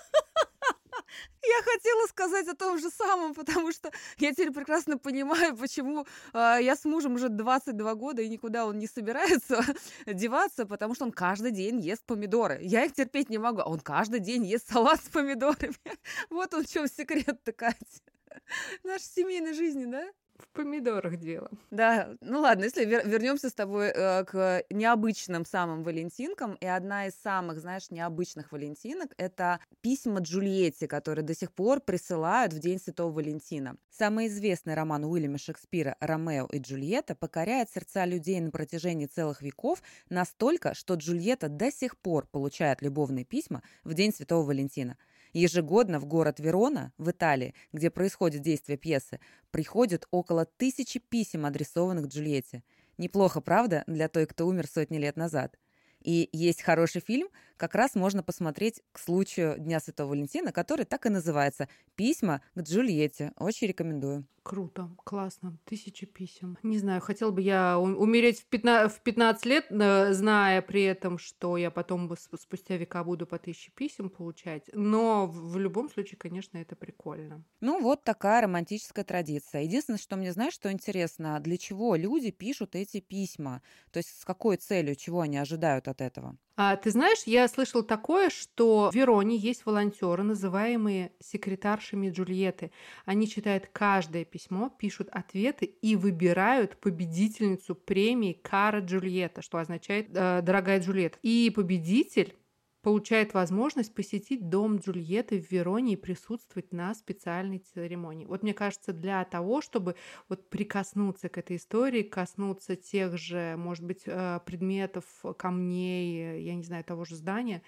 Я 1.51 1.63
хотела 1.65 2.07
сказать 2.07 2.49
о 2.49 2.55
том 2.55 2.79
же 2.79 2.91
самом, 2.91 3.35
потому 3.35 3.73
что 3.73 3.91
я 4.19 4.31
теперь 4.31 4.53
прекрасно 4.53 4.99
понимаю, 4.99 5.57
почему 5.57 6.07
э, 6.33 6.59
я 6.61 6.77
с 6.77 6.85
мужем 6.85 7.15
уже 7.15 7.29
22 7.29 7.95
года, 7.95 8.23
и 8.23 8.29
никуда 8.29 8.67
он 8.67 8.79
не 8.79 8.87
собирается 8.87 9.61
деваться, 10.07 10.65
потому 10.65 10.95
что 10.95 11.05
он 11.07 11.13
каждый 11.13 11.51
день 11.51 11.81
ест 11.81 12.05
помидоры. 12.07 12.59
Я 12.63 12.85
их 12.85 12.93
терпеть 12.93 13.31
не 13.31 13.39
могу, 13.39 13.63
а 13.63 13.69
он 13.69 13.81
каждый 13.81 14.21
день 14.21 14.47
ест 14.47 14.71
салат 14.71 15.01
с 15.05 15.09
помидорами. 15.09 15.75
Вот 16.31 16.55
он 16.55 16.65
в 16.65 16.69
чем 16.69 16.87
секрет-то, 16.87 17.53
Катя. 17.53 18.01
Нашей 18.85 19.05
семейной 19.05 19.55
жизни, 19.55 19.87
да? 19.87 20.05
В 20.41 20.49
помидорах 20.49 21.17
дело. 21.17 21.51
Да, 21.71 22.17
ну 22.21 22.41
ладно, 22.41 22.65
если 22.65 22.87
вер- 22.87 23.07
вернемся 23.07 23.49
с 23.49 23.55
тобой 23.55 23.89
э, 23.89 24.25
к 24.25 24.65
необычным 24.71 25.45
самым 25.45 25.83
валентинкам, 25.83 26.55
и 26.55 26.67
одна 26.67 27.07
из 27.07 27.15
самых, 27.15 27.61
знаешь, 27.61 27.91
необычных 27.91 28.53
валентинок– 28.53 29.13
это 29.17 29.61
письма 29.81 30.21
Джульетте, 30.21 30.89
которые 30.89 31.25
до 31.25 31.35
сих 31.35 31.53
пор 31.53 31.81
присылают 31.81 32.53
в 32.53 32.59
День 32.59 32.81
Святого 32.81 33.13
Валентина. 33.13 33.77
Самый 33.91 34.27
известный 34.29 34.75
роман 34.75 35.05
Уильяма 35.05 35.39
Шекспира 35.39 35.97
«Ромео 36.01 36.47
и 36.47 36.59
Джульетта» 36.59 37.15
покоряет 37.15 37.71
сердца 37.71 38.05
людей 38.05 38.41
на 38.41 38.51
протяжении 38.51 39.07
целых 39.07 39.43
веков 39.43 39.83
настолько, 40.09 40.75
что 40.75 40.95
Джульетта 40.95 41.49
до 41.49 41.71
сих 41.71 41.97
пор 41.99 42.27
получает 42.27 42.83
любовные 42.83 43.25
письма 43.25 43.63
в 43.85 43.95
День 43.95 44.13
Святого 44.13 44.47
Валентина– 44.47 44.97
Ежегодно 45.33 46.01
в 46.01 46.07
город 46.07 46.41
Верона, 46.41 46.93
в 46.99 47.11
Италии, 47.11 47.55
где 47.73 47.91
происходит 47.91 48.43
действие 48.43 48.77
пьесы, 48.77 49.21
приходит 49.51 50.07
около 50.11 50.45
тысячи 50.45 50.99
писем, 50.99 51.47
адресованных 51.47 52.07
Джульетте. 52.07 52.63
Неплохо, 52.99 53.41
правда, 53.41 53.85
для 53.87 54.09
той, 54.09 54.27
кто 54.27 54.47
умер 54.47 54.67
сотни 54.67 54.99
лет 54.99 55.17
назад. 55.17 55.57
И 56.03 56.29
есть 56.33 56.63
хороший 56.63 57.01
фильм, 57.01 57.29
как 57.61 57.75
раз 57.75 57.95
можно 57.95 58.23
посмотреть 58.23 58.81
к 58.91 58.99
случаю 58.99 59.57
Дня 59.59 59.81
Святого 59.81 60.11
Валентина, 60.11 60.51
который 60.51 60.87
так 60.87 61.05
и 61.05 61.11
называется 61.11 61.69
«Письма 61.95 62.41
к 62.55 62.63
Джульетте». 62.63 63.33
Очень 63.37 63.69
рекомендую. 63.69 64.25
Круто, 64.43 64.89
классно. 65.05 65.59
Тысячи 65.67 66.07
писем. 66.07 66.57
Не 66.63 66.79
знаю, 66.79 67.03
хотел 67.03 67.31
бы 67.31 67.43
я 67.43 67.79
умереть 67.79 68.41
в 68.41 68.47
15, 68.47 68.97
в 68.97 69.03
15 69.03 69.45
лет, 69.45 69.67
э, 69.69 70.13
зная 70.15 70.63
при 70.63 70.83
этом, 70.85 71.19
что 71.19 71.59
я 71.59 71.71
потом 71.71 72.11
спустя 72.17 72.79
века 72.79 73.05
буду 73.05 73.27
по 73.27 73.39
тысяче 73.39 73.71
писем 73.73 74.09
получать. 74.09 74.71
Но 74.73 75.27
в 75.27 75.59
любом 75.59 75.91
случае, 75.91 76.17
конечно, 76.17 76.57
это 76.57 76.75
прикольно. 76.75 77.45
Ну, 77.61 77.83
вот 77.83 78.03
такая 78.03 78.41
романтическая 78.41 79.05
традиция. 79.05 79.63
Единственное, 79.63 79.99
что 79.99 80.17
мне, 80.17 80.33
знаешь, 80.33 80.55
что 80.55 80.73
интересно, 80.73 81.39
для 81.41 81.59
чего 81.59 81.95
люди 81.95 82.31
пишут 82.31 82.75
эти 82.75 83.01
письма? 83.01 83.61
То 83.93 83.99
есть 83.99 84.19
с 84.19 84.25
какой 84.25 84.57
целью, 84.57 84.97
чего 84.97 85.21
они 85.21 85.37
ожидают 85.37 85.87
от 85.87 86.01
этого? 86.01 86.39
А, 86.63 86.77
ты 86.77 86.91
знаешь, 86.91 87.23
я 87.25 87.49
слышал 87.51 87.83
такое, 87.83 88.31
что 88.31 88.91
в 88.91 88.95
Вероне 88.95 89.37
есть 89.37 89.67
волонтеры, 89.67 90.23
называемые 90.23 91.13
секретаршами 91.21 92.11
Джульетты. 92.11 92.71
Они 93.05 93.29
читают 93.29 93.69
каждое 93.73 94.25
письмо, 94.25 94.71
пишут 94.71 95.09
ответы 95.11 95.67
и 95.67 95.97
выбирают 95.97 96.77
победительницу 96.79 97.75
премии 97.75 98.33
Кара 98.33 98.81
Джульетта, 98.81 99.43
что 99.43 99.59
означает 99.59 100.09
э, 100.15 100.43
«дорогая 100.43 100.81
Джульетта». 100.81 101.19
И 101.23 101.53
победитель 101.55 102.35
получает 102.83 103.35
возможность 103.35 103.95
посетить 103.95 104.49
дом 104.49 104.77
Джульетты 104.79 105.41
в 105.41 105.51
Вероне 105.51 105.95
и 105.95 105.97
присутствовать 105.97 106.73
на 106.73 106.95
специальной 106.95 107.59
церемонии. 107.59 108.27
Вот 108.27 108.43
мне 108.43 108.55
кажется, 108.55 108.93
для 108.93 109.25
того, 109.25 109.61
чтобы 109.61 109.97
вот 110.29 110.49
прикоснуться 110.51 111.29
к 111.29 111.39
этой 111.39 111.57
истории, 111.57 112.03
коснуться 112.03 112.77
тех 112.77 113.19
же, 113.19 113.55
может 113.59 113.85
быть, 113.85 114.03
э, 114.07 114.41
предметов, 114.47 115.05
камней, 115.39 116.43
я 116.43 116.55
не 116.55 116.63
знаю, 116.63 116.85
того 116.85 117.05
же 117.05 117.17
здания, 117.17 117.63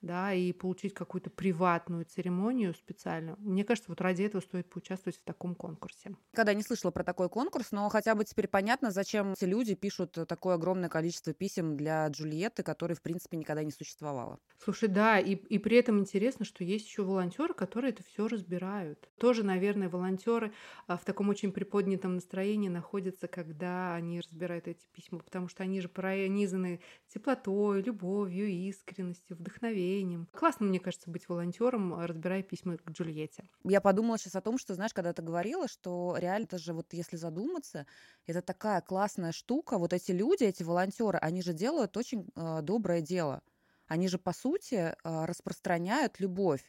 да, 0.00 0.32
и 0.32 0.52
получить 0.52 0.94
какую-то 0.94 1.30
приватную 1.30 2.04
церемонию 2.04 2.74
специальную. 2.74 3.36
Мне 3.40 3.64
кажется, 3.64 3.90
вот 3.90 4.00
ради 4.00 4.22
этого 4.22 4.40
стоит 4.40 4.68
поучаствовать 4.70 5.18
в 5.18 5.24
таком 5.24 5.54
конкурсе. 5.54 6.16
Когда 6.34 6.54
не 6.54 6.62
слышала 6.62 6.90
про 6.90 7.02
такой 7.02 7.28
конкурс, 7.28 7.72
но 7.72 7.88
хотя 7.88 8.14
бы 8.14 8.24
теперь 8.24 8.48
понятно, 8.48 8.90
зачем 8.90 9.32
эти 9.32 9.44
люди 9.44 9.74
пишут 9.74 10.12
такое 10.28 10.54
огромное 10.54 10.88
количество 10.88 11.32
писем 11.32 11.76
для 11.76 12.06
Джульетты, 12.08 12.62
которой, 12.62 12.94
в 12.94 13.02
принципе, 13.02 13.36
никогда 13.36 13.64
не 13.64 13.72
существовало. 13.72 14.38
Слушай, 14.58 14.88
да, 14.88 15.18
и, 15.18 15.34
и 15.34 15.58
при 15.58 15.76
этом 15.76 15.98
интересно, 15.98 16.44
что 16.44 16.62
есть 16.64 16.86
еще 16.86 17.02
волонтеры, 17.02 17.54
которые 17.54 17.92
это 17.92 18.02
все 18.04 18.28
разбирают. 18.28 19.08
Тоже, 19.18 19.42
наверное, 19.42 19.88
волонтеры 19.88 20.52
а, 20.86 20.96
в 20.96 21.04
таком 21.04 21.28
очень 21.28 21.52
приподнятом 21.52 22.14
настроении 22.14 22.68
находятся, 22.68 23.28
когда 23.28 23.94
они 23.94 24.20
разбирают 24.20 24.68
эти 24.68 24.86
письма, 24.92 25.20
потому 25.20 25.48
что 25.48 25.62
они 25.62 25.80
же 25.80 25.88
пронизаны 25.88 26.80
теплотой, 27.08 27.82
любовью, 27.82 28.48
искренностью, 28.48 29.36
вдохновением 29.36 29.87
настроением. 29.88 30.28
Классно, 30.32 30.66
мне 30.66 30.80
кажется, 30.80 31.10
быть 31.10 31.28
волонтером, 31.28 31.94
а, 31.94 32.06
разбирая 32.06 32.42
письма 32.42 32.76
к 32.76 32.90
Джульетте. 32.90 33.44
Я 33.64 33.80
подумала 33.80 34.18
сейчас 34.18 34.36
о 34.36 34.40
том, 34.40 34.58
что, 34.58 34.74
знаешь, 34.74 34.92
когда 34.92 35.12
ты 35.12 35.22
говорила, 35.22 35.68
что 35.68 36.16
реально 36.18 36.44
это 36.44 36.58
же 36.58 36.72
вот 36.72 36.92
если 36.92 37.16
задуматься, 37.16 37.86
это 38.26 38.42
такая 38.42 38.80
классная 38.80 39.32
штука. 39.32 39.78
Вот 39.78 39.92
эти 39.92 40.12
люди, 40.12 40.44
эти 40.44 40.62
волонтеры, 40.62 41.18
они 41.18 41.42
же 41.42 41.52
делают 41.52 41.96
очень 41.96 42.28
э, 42.36 42.60
доброе 42.62 43.00
дело. 43.00 43.42
Они 43.86 44.08
же, 44.08 44.18
по 44.18 44.32
сути, 44.32 44.74
э, 44.74 44.94
распространяют 45.02 46.20
любовь 46.20 46.62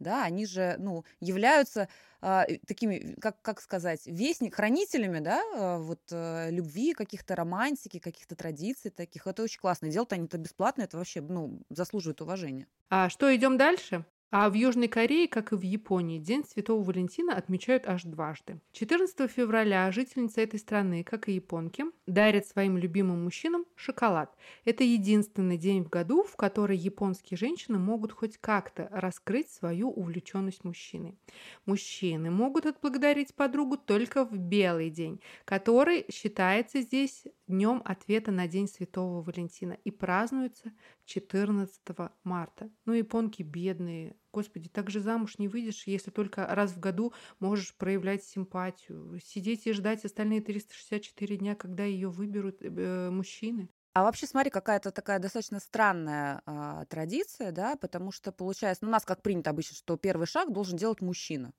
да, 0.00 0.24
они 0.24 0.46
же, 0.46 0.76
ну, 0.78 1.04
являются 1.20 1.88
а, 2.20 2.46
такими, 2.66 3.14
как, 3.20 3.40
как 3.42 3.60
сказать, 3.60 4.02
вестник, 4.06 4.56
хранителями, 4.56 5.20
да, 5.20 5.42
а, 5.54 5.78
вот 5.78 6.00
а, 6.12 6.50
любви, 6.50 6.92
каких-то 6.94 7.36
романтики, 7.36 7.98
каких-то 7.98 8.34
традиций 8.34 8.90
таких. 8.90 9.26
Это 9.26 9.42
очень 9.42 9.60
классно. 9.60 9.88
Делают 9.88 10.12
они 10.12 10.26
это 10.26 10.38
бесплатно, 10.38 10.82
это 10.82 10.96
вообще, 10.96 11.20
ну, 11.20 11.60
заслуживает 11.70 12.20
уважения. 12.20 12.66
А 12.88 13.08
что, 13.08 13.34
идем 13.34 13.56
дальше? 13.56 14.04
А 14.32 14.48
в 14.48 14.54
Южной 14.54 14.86
Корее, 14.86 15.26
как 15.26 15.52
и 15.52 15.56
в 15.56 15.62
Японии, 15.62 16.20
День 16.20 16.44
Святого 16.44 16.84
Валентина 16.84 17.34
отмечают 17.34 17.88
аж 17.88 18.04
дважды. 18.04 18.60
14 18.70 19.28
февраля 19.28 19.90
жительницы 19.90 20.42
этой 20.42 20.60
страны, 20.60 21.02
как 21.02 21.28
и 21.28 21.32
японки, 21.32 21.84
дарят 22.06 22.46
своим 22.46 22.78
любимым 22.78 23.24
мужчинам 23.24 23.64
шоколад. 23.74 24.32
Это 24.64 24.84
единственный 24.84 25.58
день 25.58 25.82
в 25.82 25.88
году, 25.88 26.22
в 26.22 26.36
который 26.36 26.76
японские 26.76 27.38
женщины 27.38 27.80
могут 27.80 28.12
хоть 28.12 28.38
как-то 28.38 28.88
раскрыть 28.92 29.50
свою 29.50 29.90
увлеченность 29.90 30.62
мужчиной. 30.62 31.18
Мужчины 31.66 32.30
могут 32.30 32.66
отблагодарить 32.66 33.34
подругу 33.34 33.78
только 33.78 34.24
в 34.24 34.38
белый 34.38 34.90
день, 34.90 35.20
который 35.44 36.06
считается 36.08 36.82
здесь 36.82 37.24
днем 37.50 37.82
ответа 37.84 38.30
на 38.30 38.48
День 38.48 38.68
Святого 38.68 39.22
Валентина 39.22 39.74
и 39.84 39.90
празднуется 39.90 40.72
14 41.04 41.80
марта. 42.24 42.70
Ну, 42.86 42.94
японки 42.94 43.42
бедные. 43.42 44.16
Господи, 44.32 44.68
так 44.68 44.88
же 44.88 45.00
замуж 45.00 45.38
не 45.38 45.48
выйдешь, 45.48 45.86
если 45.86 46.10
только 46.10 46.46
раз 46.46 46.72
в 46.72 46.80
году 46.80 47.12
можешь 47.38 47.76
проявлять 47.76 48.24
симпатию. 48.24 49.20
Сидеть 49.22 49.66
и 49.66 49.72
ждать 49.72 50.04
остальные 50.04 50.40
364 50.40 51.36
дня, 51.36 51.54
когда 51.54 51.84
ее 51.84 52.08
выберут 52.08 52.62
э, 52.62 53.10
мужчины. 53.10 53.68
А 53.92 54.04
вообще, 54.04 54.26
смотри, 54.26 54.50
какая-то 54.50 54.92
такая 54.92 55.18
достаточно 55.18 55.58
странная 55.58 56.42
а, 56.46 56.84
традиция, 56.84 57.50
да, 57.50 57.74
потому 57.76 58.12
что 58.12 58.30
получается, 58.30 58.84
ну, 58.84 58.90
у 58.90 58.92
нас 58.92 59.04
как 59.04 59.20
принято 59.20 59.50
обычно, 59.50 59.76
что 59.76 59.96
первый 59.96 60.26
шаг 60.26 60.52
должен 60.52 60.78
делать 60.78 61.00
мужчина. 61.00 61.52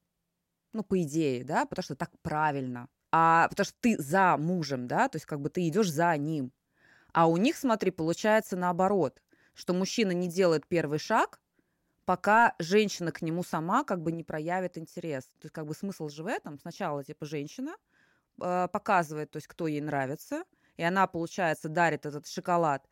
Ну, 0.72 0.84
по 0.84 1.02
идее, 1.02 1.44
да, 1.44 1.66
потому 1.66 1.84
что 1.84 1.96
так 1.96 2.12
правильно. 2.22 2.88
А 3.12 3.48
потому 3.50 3.66
что 3.66 3.76
ты 3.82 3.98
за 3.98 4.38
мужем, 4.38 4.88
да, 4.88 5.10
то 5.10 5.18
есть 5.18 5.26
как 5.26 5.42
бы 5.42 5.50
ты 5.50 5.68
идешь 5.68 5.92
за 5.92 6.16
ним. 6.18 6.52
А 7.14 7.28
у 7.28 7.38
них, 7.38 7.58
смотри, 7.58 7.92
получается 7.92 8.56
наоборот 8.56 9.22
что 9.54 9.74
мужчина 9.74 10.12
не 10.12 10.28
делает 10.28 10.68
первый 10.68 11.00
шаг, 11.00 11.40
пока 12.06 12.56
женщина 12.60 13.12
к 13.12 13.22
нему 13.22 13.44
сама 13.44 13.84
как 13.84 14.02
бы 14.02 14.12
не 14.12 14.24
проявит 14.24 14.78
интерес. 14.78 15.26
То 15.40 15.46
есть 15.46 15.54
как 15.54 15.66
бы 15.66 15.74
смысл 15.74 16.10
же 16.10 16.24
в 16.24 16.28
этом. 16.28 16.60
Сначала 16.60 17.04
типа 17.04 17.26
женщина 17.26 17.76
э, 18.42 18.68
показывает, 18.72 19.32
то 19.32 19.38
есть 19.38 19.48
кто 19.48 19.68
ей 19.68 19.82
нравится, 19.82 20.44
и 20.78 20.84
она, 20.84 21.06
получается, 21.08 21.70
дарит 21.70 22.06
этот 22.06 22.28
шоколад. 22.28 22.88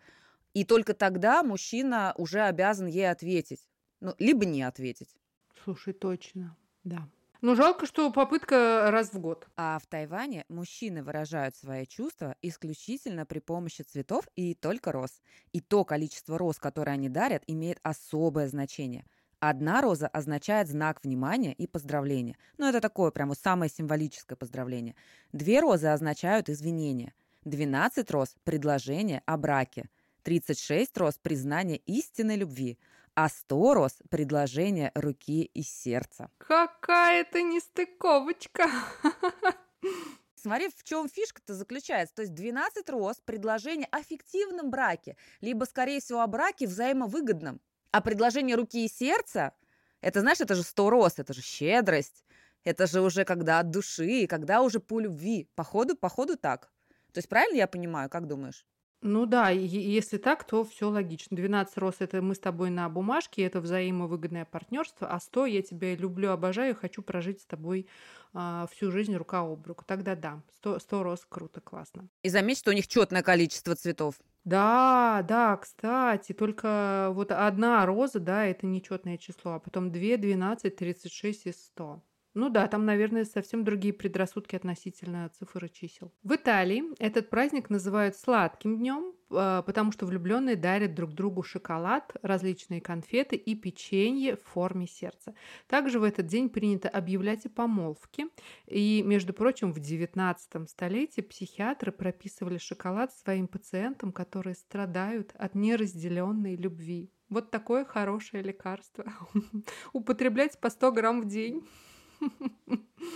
И 0.53 0.63
только 0.63 0.93
тогда 0.93 1.43
мужчина 1.43 2.13
уже 2.17 2.41
обязан 2.41 2.87
ей 2.87 3.09
ответить. 3.09 3.61
Ну, 3.99 4.15
либо 4.19 4.45
не 4.45 4.63
ответить. 4.63 5.15
Слушай, 5.63 5.93
точно, 5.93 6.55
да. 6.83 7.07
Ну, 7.41 7.55
жалко, 7.55 7.85
что 7.85 8.11
попытка 8.11 8.89
раз 8.91 9.13
в 9.13 9.19
год. 9.19 9.47
А 9.55 9.79
в 9.79 9.87
Тайване 9.87 10.43
мужчины 10.49 11.01
выражают 11.03 11.55
свои 11.55 11.85
чувства 11.85 12.35
исключительно 12.41 13.25
при 13.25 13.39
помощи 13.39 13.81
цветов 13.81 14.27
и 14.35 14.55
только 14.55 14.91
роз. 14.91 15.21
И 15.53 15.61
то 15.61 15.85
количество 15.85 16.37
роз, 16.37 16.59
которые 16.59 16.95
они 16.95 17.07
дарят, 17.07 17.43
имеет 17.47 17.79
особое 17.81 18.49
значение. 18.49 19.05
Одна 19.39 19.81
роза 19.81 20.09
означает 20.09 20.67
знак 20.67 21.01
внимания 21.01 21.53
и 21.53 21.65
поздравления. 21.65 22.35
Ну, 22.57 22.67
это 22.67 22.81
такое 22.81 23.09
прямо 23.11 23.35
самое 23.35 23.71
символическое 23.71 24.35
поздравление. 24.35 24.95
Две 25.31 25.61
розы 25.61 25.87
означают 25.87 26.49
извинения. 26.49 27.13
12 27.45 28.11
роз– 28.11 28.35
предложение 28.43 29.21
о 29.25 29.37
браке. 29.37 29.89
36 30.23 30.97
роз– 30.97 31.17
признание 31.21 31.77
истинной 31.77 32.35
любви 32.35 32.77
а 33.21 33.27
сто 33.27 33.73
роз– 33.73 33.97
предложение 34.09 34.91
руки 34.95 35.43
и 35.43 35.61
сердца. 35.61 36.29
Какая-то 36.37 37.41
нестыковочка. 37.41 38.69
Смотри, 40.35 40.69
в 40.69 40.83
чем 40.85 41.09
фишка-то 41.09 41.53
заключается. 41.53 42.15
То 42.15 42.21
есть 42.21 42.33
12 42.33 42.89
роз– 42.89 43.17
предложение 43.25 43.89
о 43.91 44.03
фиктивном 44.03 44.69
браке, 44.69 45.17
либо, 45.41 45.65
скорее 45.65 45.99
всего, 45.99 46.21
о 46.21 46.27
браке 46.27 46.65
взаимовыгодном. 46.65 47.59
А 47.91 47.99
предложение 47.99 48.55
руки 48.55 48.85
и 48.85 48.87
сердца– 48.87 49.51
это, 50.01 50.21
знаешь, 50.21 50.39
это 50.39 50.55
же 50.55 50.63
100 50.63 50.89
роз, 50.89 51.19
это 51.19 51.33
же 51.33 51.41
щедрость. 51.41 52.23
Это 52.63 52.87
же 52.87 53.01
уже 53.01 53.25
когда 53.25 53.59
от 53.59 53.69
души, 53.69 54.27
когда 54.27 54.61
уже 54.61 54.79
по 54.79 54.97
любви. 54.97 55.49
Походу, 55.55 55.97
походу 55.97 56.37
так. 56.37 56.71
То 57.11 57.17
есть 57.17 57.27
правильно 57.27 57.57
я 57.57 57.67
понимаю, 57.67 58.09
как 58.09 58.27
думаешь? 58.27 58.65
Ну 59.01 59.25
да, 59.25 59.51
и 59.51 59.65
если 59.65 60.17
так, 60.17 60.43
то 60.43 60.65
все 60.65 60.89
логично. 60.89 61.37
12 61.37 61.77
роз 61.77 61.95
это 61.99 62.21
мы 62.21 62.35
с 62.35 62.39
тобой 62.39 62.69
на 62.69 62.89
бумажке, 62.89 63.43
это 63.43 63.61
взаимовыгодное 63.61 64.43
партнерство, 64.43 65.07
а 65.07 65.19
100 65.19 65.45
я 65.45 65.61
тебя 65.61 65.95
люблю, 65.95 66.31
обожаю, 66.31 66.75
хочу 66.75 67.01
прожить 67.01 67.41
с 67.41 67.45
тобой 67.45 67.87
а, 68.33 68.67
всю 68.71 68.91
жизнь 68.91 69.15
рука 69.15 69.39
об 69.39 69.65
руку. 69.65 69.85
Тогда 69.87 70.15
да, 70.15 70.41
100, 70.57 70.79
100 70.79 71.03
роз 71.03 71.25
круто, 71.29 71.61
классно. 71.61 72.09
И 72.23 72.29
заметь, 72.29 72.57
что 72.57 72.71
у 72.71 72.73
них 72.73 72.87
четное 72.87 73.23
количество 73.23 73.73
цветов. 73.73 74.15
Да, 74.43 75.23
да, 75.27 75.55
кстати, 75.55 76.33
только 76.33 77.09
вот 77.13 77.31
одна 77.31 77.85
роза, 77.85 78.19
да, 78.19 78.45
это 78.45 78.65
нечетное 78.65 79.17
число, 79.17 79.53
а 79.53 79.59
потом 79.59 79.91
2, 79.91 80.17
12, 80.17 80.75
36 80.75 81.45
и 81.45 81.51
100. 81.53 82.01
Ну 82.39 82.49
да, 82.49 82.67
там, 82.69 82.85
наверное, 82.85 83.25
совсем 83.25 83.65
другие 83.65 83.93
предрассудки 83.93 84.55
относительно 84.55 85.29
цифр 85.37 85.65
и 85.65 85.69
чисел. 85.69 86.13
В 86.23 86.35
Италии 86.35 86.85
этот 86.97 87.29
праздник 87.29 87.69
называют 87.69 88.15
сладким 88.15 88.77
днем, 88.77 89.13
а, 89.29 89.61
потому 89.63 89.91
что 89.91 90.05
влюбленные 90.05 90.55
дарят 90.55 90.95
друг 90.95 91.11
другу 91.11 91.43
шоколад, 91.43 92.15
различные 92.21 92.79
конфеты 92.79 93.35
и 93.35 93.55
печенье 93.55 94.37
в 94.37 94.43
форме 94.43 94.87
сердца. 94.87 95.35
Также 95.67 95.99
в 95.99 96.03
этот 96.03 96.27
день 96.27 96.47
принято 96.47 96.87
объявлять 96.87 97.45
о 97.45 97.49
помолвке. 97.49 98.27
И, 98.67 99.03
между 99.05 99.33
прочим, 99.33 99.73
в 99.73 99.77
XIX 99.77 100.37
столетии 100.67 101.19
психиатры 101.19 101.91
прописывали 101.91 102.57
шоколад 102.57 103.13
своим 103.13 103.49
пациентам, 103.49 104.13
которые 104.13 104.55
страдают 104.55 105.33
от 105.37 105.55
неразделенной 105.55 106.55
любви. 106.55 107.11
Вот 107.27 107.51
такое 107.51 107.83
хорошее 107.83 108.43
лекарство. 108.43 109.03
Употреблять 109.91 110.57
по 110.61 110.69
100 110.69 110.91
грамм 110.93 111.21
в 111.21 111.27
день. 111.27 111.67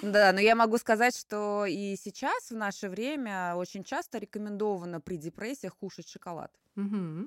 Да, 0.02 0.32
но 0.34 0.40
я 0.40 0.56
могу 0.56 0.78
сказать, 0.78 1.16
что 1.16 1.66
и 1.66 1.96
сейчас, 1.96 2.50
в 2.50 2.56
наше 2.56 2.90
время, 2.90 3.56
очень 3.56 3.84
часто 3.84 4.18
рекомендовано 4.18 5.02
при 5.02 5.18
депрессиях 5.18 5.76
кушать 5.76 6.10
шоколад. 6.10 6.52
Угу. 6.76 6.86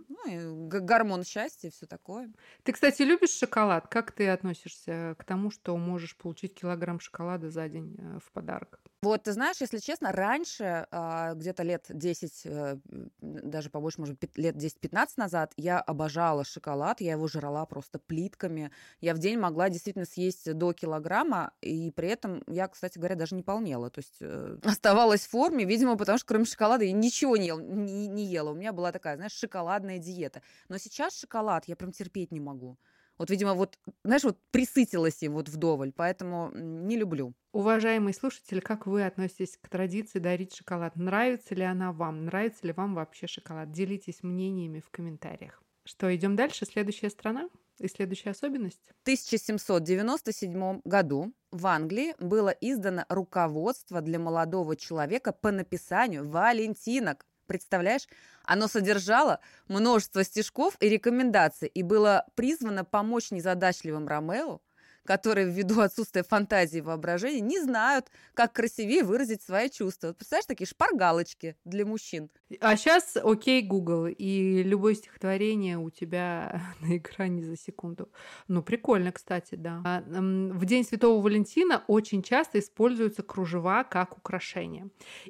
Ну, 0.09 0.27
и 0.27 0.81
гормон 0.81 1.25
счастья 1.25 1.69
и 1.69 1.71
все 1.71 1.87
такое. 1.87 2.33
Ты, 2.65 2.73
кстати, 2.73 3.03
любишь 3.03 3.31
шоколад? 3.31 3.87
Как 3.89 4.11
ты 4.13 4.29
относишься 4.29 5.15
к 5.19 5.25
тому, 5.25 5.51
что 5.51 5.77
можешь 5.77 6.17
получить 6.17 6.55
килограмм 6.55 6.99
шоколада 6.99 7.51
за 7.51 7.69
день 7.69 7.95
э, 7.99 8.19
в 8.25 8.33
подарок? 8.33 8.81
Вот, 9.07 9.23
ты 9.23 9.33
знаешь, 9.33 9.59
если 9.61 9.79
честно, 9.79 10.11
раньше, 10.11 10.89
а, 10.91 11.35
где-то 11.35 11.63
лет 11.63 11.87
10, 11.89 12.43
э, 12.45 12.77
даже 13.21 13.71
побольше, 13.71 14.01
может 14.01 14.19
лет 14.37 14.57
10-15 14.57 15.17
назад, 15.17 15.53
я 15.57 15.79
обожала 15.79 16.45
шоколад, 16.45 17.01
я 17.01 17.13
его 17.13 17.29
жрала 17.29 17.65
просто 17.67 18.01
плитками. 18.01 18.73
Я 19.01 19.15
в 19.15 19.19
день 19.19 19.39
могла 19.39 19.69
действительно 19.69 20.07
съесть 20.07 20.53
до 20.55 20.73
килограмма, 20.73 21.53
и 21.61 21.93
при 21.93 22.09
этом 22.09 22.43
я, 22.49 22.67
кстати 22.67 22.99
говоря, 22.99 23.15
даже 23.15 23.37
не 23.37 23.45
полнела. 23.45 23.91
То 23.91 24.01
есть 24.01 24.17
э, 24.19 24.59
оставалась 24.65 25.25
в 25.25 25.31
форме, 25.31 25.65
видимо, 25.65 25.97
потому 25.97 26.19
что 26.19 26.27
кроме 26.27 26.45
шоколада 26.45 26.83
я 26.83 26.91
ничего 26.91 27.37
не, 27.37 27.47
ел, 27.47 27.61
не, 27.61 28.09
не 28.09 28.25
ела. 28.25 28.51
У 28.51 28.55
меня 28.55 28.73
была 28.73 28.91
такая, 28.91 29.15
знаешь, 29.15 29.35
шоколадная 29.35 29.99
диета. 29.99 30.43
Но 30.69 30.79
сейчас 30.79 31.17
шоколад 31.17 31.69
я 31.69 31.77
прям 31.77 31.93
терпеть 31.93 32.33
не 32.33 32.41
могу. 32.41 32.77
Вот, 33.19 33.31
видимо, 33.31 33.55
вот, 33.55 33.79
знаешь, 34.05 34.25
вот 34.25 34.39
присытилась 34.51 35.23
им 35.23 35.33
вот 35.35 35.49
вдоволь, 35.49 35.93
поэтому 35.93 36.51
не 36.55 36.97
люблю. 36.97 37.35
Уважаемые 37.53 38.13
слушатели, 38.13 38.61
как 38.61 38.87
вы 38.87 39.05
относитесь 39.05 39.57
к 39.57 39.69
традиции 39.69 40.19
дарить 40.19 40.55
шоколад? 40.55 40.97
Нравится 40.97 41.55
ли 41.55 41.63
она 41.63 41.93
вам? 41.93 42.27
Нравится 42.27 42.67
ли 42.67 42.73
вам 42.73 42.95
вообще 42.95 43.27
шоколад? 43.27 43.71
Делитесь 43.71 44.23
мнениями 44.23 44.81
в 44.81 44.91
комментариях. 44.91 45.63
Что, 45.85 46.15
идем 46.15 46.37
дальше? 46.37 46.67
Следующая 46.67 47.11
страна 47.11 47.49
и 47.79 47.89
следующая 47.89 48.31
особенность? 48.31 48.83
В 48.99 49.03
1797 49.03 50.81
году 50.85 51.33
в 51.53 51.67
Англии 51.67 52.15
было 52.19 52.49
издано 52.49 53.05
руководство 53.09 54.01
для 54.03 54.19
молодого 54.19 54.77
человека 54.77 55.33
по 55.33 55.53
написанию 55.53 56.29
валентинок. 56.29 57.25
Представляешь? 57.47 58.09
Оно 58.45 58.69
содержало 58.69 59.41
множество 59.69 60.25
стишков 60.25 60.77
и 60.81 60.89
рекомендаций 60.89 61.69
и 61.69 61.83
было 61.83 62.27
призвано 62.35 62.85
помочь 62.85 63.31
незадачливым 63.31 64.07
Ромео 64.07 64.61
которые 65.07 65.49
ввиду 65.49 65.81
отсутствия 65.81 66.23
фантазии 66.23 66.79
и 66.79 66.83
воображения 66.83 67.41
не 67.41 67.61
знают, 67.61 68.07
как 68.35 68.53
красивее 68.53 69.03
выразить 69.03 69.43
свои 69.43 69.71
чувства. 69.71 70.09
Вот 70.09 70.19
представляешь, 70.19 70.47
такие 70.47 70.67
шпаргалочки 70.67 71.57
для 71.65 71.87
мужчин. 71.87 72.29
А 72.61 72.77
сейчас 72.77 73.17
окей, 73.17 73.63
Google, 73.63 74.07
и 74.07 74.63
любое 74.63 74.95
стихотворение 74.95 75.79
у 75.79 75.91
тебя 75.91 76.61
на 76.81 76.97
экране 76.99 77.45
за 77.45 77.57
секунду. 77.57 78.11
Ну, 78.49 78.63
прикольно, 78.63 79.13
кстати, 79.13 79.55
да. 79.55 79.83
А, 79.85 80.03
в 80.07 80.65
День 80.65 80.85
Святого 80.85 81.23
Валентина 81.23 81.85
очень 81.87 82.23
часто 82.23 82.59
используются 82.59 83.23
кружева 83.23 83.85
как 83.85 84.19
украшение. 84.19 84.89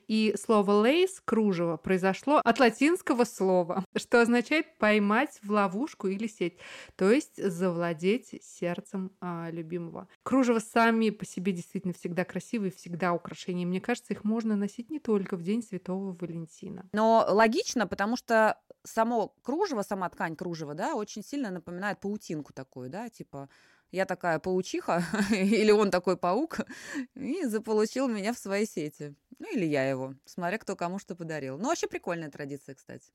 И 0.08 0.34
слово 0.38 0.72
«лейс»— 0.72 1.20
кружево 1.24 1.76
произошло 1.76 2.40
от 2.44 2.60
латинского 2.60 3.24
слова, 3.24 3.84
что 3.94 4.20
означает 4.20 4.78
«поймать 4.78 5.38
в 5.42 5.50
ловушку 5.50 6.08
или 6.08 6.26
сеть», 6.26 6.58
то 6.96 7.10
есть 7.10 7.42
завладеть 7.42 8.42
сердцем 8.42 9.12
а, 9.20 9.50
любимого. 9.66 10.08
Кружева 10.22 10.60
сами 10.60 11.10
по 11.10 11.26
себе 11.26 11.52
действительно 11.52 11.92
всегда 11.92 12.24
красивые, 12.24 12.70
всегда 12.70 13.12
украшения. 13.12 13.66
Мне 13.66 13.80
кажется, 13.80 14.12
их 14.12 14.24
можно 14.24 14.56
носить 14.56 14.90
не 14.90 15.00
только 15.00 15.36
в 15.36 15.42
День 15.42 15.62
Святого 15.62 16.16
Валентина. 16.18 16.88
Но 16.92 17.26
логично, 17.28 17.86
потому 17.86 18.16
что 18.16 18.58
само 18.84 19.34
кружево, 19.42 19.82
сама 19.82 20.08
ткань 20.08 20.36
кружева, 20.36 20.74
да, 20.74 20.94
очень 20.94 21.22
сильно 21.24 21.50
напоминает 21.50 22.00
паутинку 22.00 22.52
такую, 22.52 22.88
да, 22.88 23.08
типа 23.08 23.48
я 23.90 24.04
такая 24.04 24.38
паучиха, 24.38 25.02
или 25.30 25.72
он 25.72 25.90
такой 25.90 26.16
паук, 26.16 26.60
и 27.14 27.44
заполучил 27.44 28.08
меня 28.08 28.32
в 28.32 28.38
свои 28.38 28.66
сети. 28.66 29.14
Ну, 29.38 29.52
или 29.52 29.64
я 29.66 29.88
его, 29.88 30.14
смотря 30.24 30.58
кто 30.58 30.76
кому 30.76 30.98
что 30.98 31.14
подарил. 31.14 31.58
Ну, 31.58 31.68
вообще 31.68 31.86
прикольная 31.88 32.30
традиция, 32.30 32.74
кстати. 32.74 33.10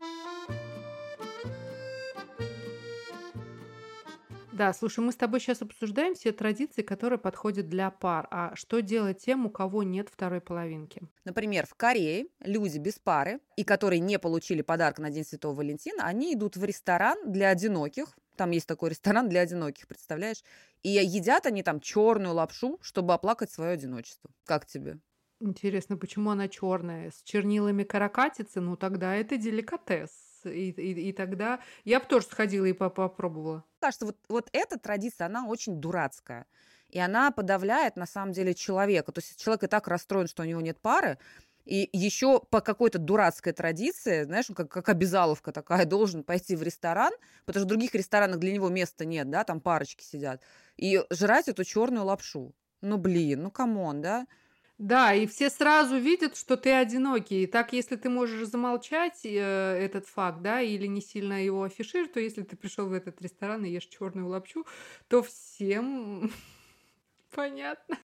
Да, 4.62 4.74
слушай, 4.74 5.00
мы 5.00 5.12
с 5.12 5.16
тобой 5.16 5.40
сейчас 5.40 5.64
обсуждаем 5.64 6.14
все 6.14 6.32
традиции, 6.32 6.84
которые 6.84 7.18
подходят 7.18 7.68
для 7.68 7.90
пар. 7.90 8.28
А 8.30 8.56
что 8.56 8.80
делать 8.84 9.18
тем, 9.18 9.48
у 9.48 9.50
кого 9.50 9.82
нет 9.82 10.08
второй 10.08 10.40
половинки? 10.40 11.02
Например, 11.26 11.66
в 11.66 11.74
Корее 11.74 12.28
люди 12.42 12.78
без 12.78 13.00
пары, 13.00 13.40
и 13.58 13.64
которые 13.64 14.00
не 14.02 14.20
получили 14.20 14.62
подарок 14.62 15.00
на 15.00 15.10
День 15.10 15.26
Святого 15.26 15.56
Валентина, 15.56 16.06
они 16.06 16.36
идут 16.36 16.58
в 16.58 16.64
ресторан 16.64 17.32
для 17.32 17.50
одиноких, 17.50 18.16
там 18.36 18.52
есть 18.52 18.68
такой 18.68 18.92
ресторан 18.92 19.30
для 19.30 19.42
одиноких, 19.42 19.88
представляешь? 19.88 20.44
И 20.84 20.90
едят 20.90 21.48
они 21.48 21.64
там 21.64 21.80
черную 21.80 22.36
лапшу, 22.36 22.78
чтобы 22.84 23.16
оплакать 23.16 23.50
свое 23.50 23.72
одиночество. 23.72 24.30
Как 24.46 24.68
тебе? 24.68 25.00
Интересно, 25.40 25.98
почему 25.98 26.30
она 26.30 26.48
черная? 26.48 27.10
С 27.10 27.24
чернилами 27.24 27.84
каракатицы? 27.84 28.62
Ну, 28.62 28.78
тогда 28.78 29.16
это 29.16 29.38
деликатес. 29.38 30.31
И, 30.46 30.72
и, 30.72 31.10
и 31.10 31.14
тогда 31.14 31.60
я 31.84 32.00
бы 32.00 32.06
тоже 32.06 32.26
сходила 32.26 32.66
и 32.66 32.74
попробовала. 32.74 33.64
Кажется, 33.80 34.06
вот, 34.06 34.18
вот 34.30 34.50
эта 34.54 34.80
традиция, 34.80 35.28
она 35.28 35.46
очень 35.48 35.76
дурацкая. 35.76 36.46
И 36.90 37.00
она 37.00 37.32
подавляет, 37.32 37.96
на 37.96 38.06
самом 38.06 38.34
деле, 38.34 38.54
человека. 38.54 39.12
То 39.12 39.20
есть 39.20 39.42
человек 39.42 39.64
и 39.64 39.68
так 39.68 39.88
расстроен, 39.88 40.28
что 40.28 40.44
у 40.44 40.46
него 40.46 40.62
нет 40.62 40.80
пары, 40.80 41.18
и 41.66 41.90
еще 41.94 42.42
по 42.50 42.62
какой-то 42.62 42.98
дурацкой 42.98 43.54
традиции, 43.54 44.24
знаешь, 44.24 44.48
как, 44.56 44.70
как 44.70 44.90
обязаловка 44.90 45.52
такая, 45.52 45.86
должен 45.86 46.24
пойти 46.24 46.56
в 46.56 46.64
ресторан, 46.64 47.14
потому 47.46 47.62
что 47.62 47.66
в 47.66 47.70
других 47.70 47.94
ресторанах 47.94 48.40
для 48.40 48.52
него 48.52 48.70
места 48.70 49.06
нет, 49.06 49.30
да, 49.30 49.44
там 49.44 49.62
парочки 49.62 50.04
сидят, 50.04 50.42
и 50.78 51.04
жрать 51.12 51.48
эту 51.48 51.64
черную 51.64 52.06
лапшу. 52.06 52.54
Ну, 52.82 52.98
блин, 52.98 53.44
ну, 53.44 53.52
come 53.52 53.80
on, 53.80 54.02
да? 54.02 54.26
Да, 54.82 55.14
и 55.14 55.28
все 55.28 55.52
сразу 55.52 55.98
видят, 56.00 56.36
что 56.36 56.58
ты 56.58 56.72
одинокий. 56.72 57.44
И 57.44 57.46
так, 57.46 57.72
если 57.72 57.98
ты 57.98 58.10
можешь 58.10 58.48
замолчать 58.48 59.24
э, 59.24 59.30
этот 59.30 60.08
факт, 60.08 60.42
да, 60.42 60.60
или 60.60 60.88
не 60.88 61.02
сильно 61.02 61.44
его 61.46 61.62
афишировать, 61.62 62.14
то 62.14 62.20
если 62.20 62.42
ты 62.42 62.56
пришел 62.56 62.88
в 62.88 62.94
этот 62.94 63.22
ресторан 63.22 63.64
и 63.64 63.70
ешь 63.70 63.86
черную 63.86 64.28
лапшу, 64.28 64.66
то 65.08 65.22
всем 65.22 66.32
понятно. 67.32 68.00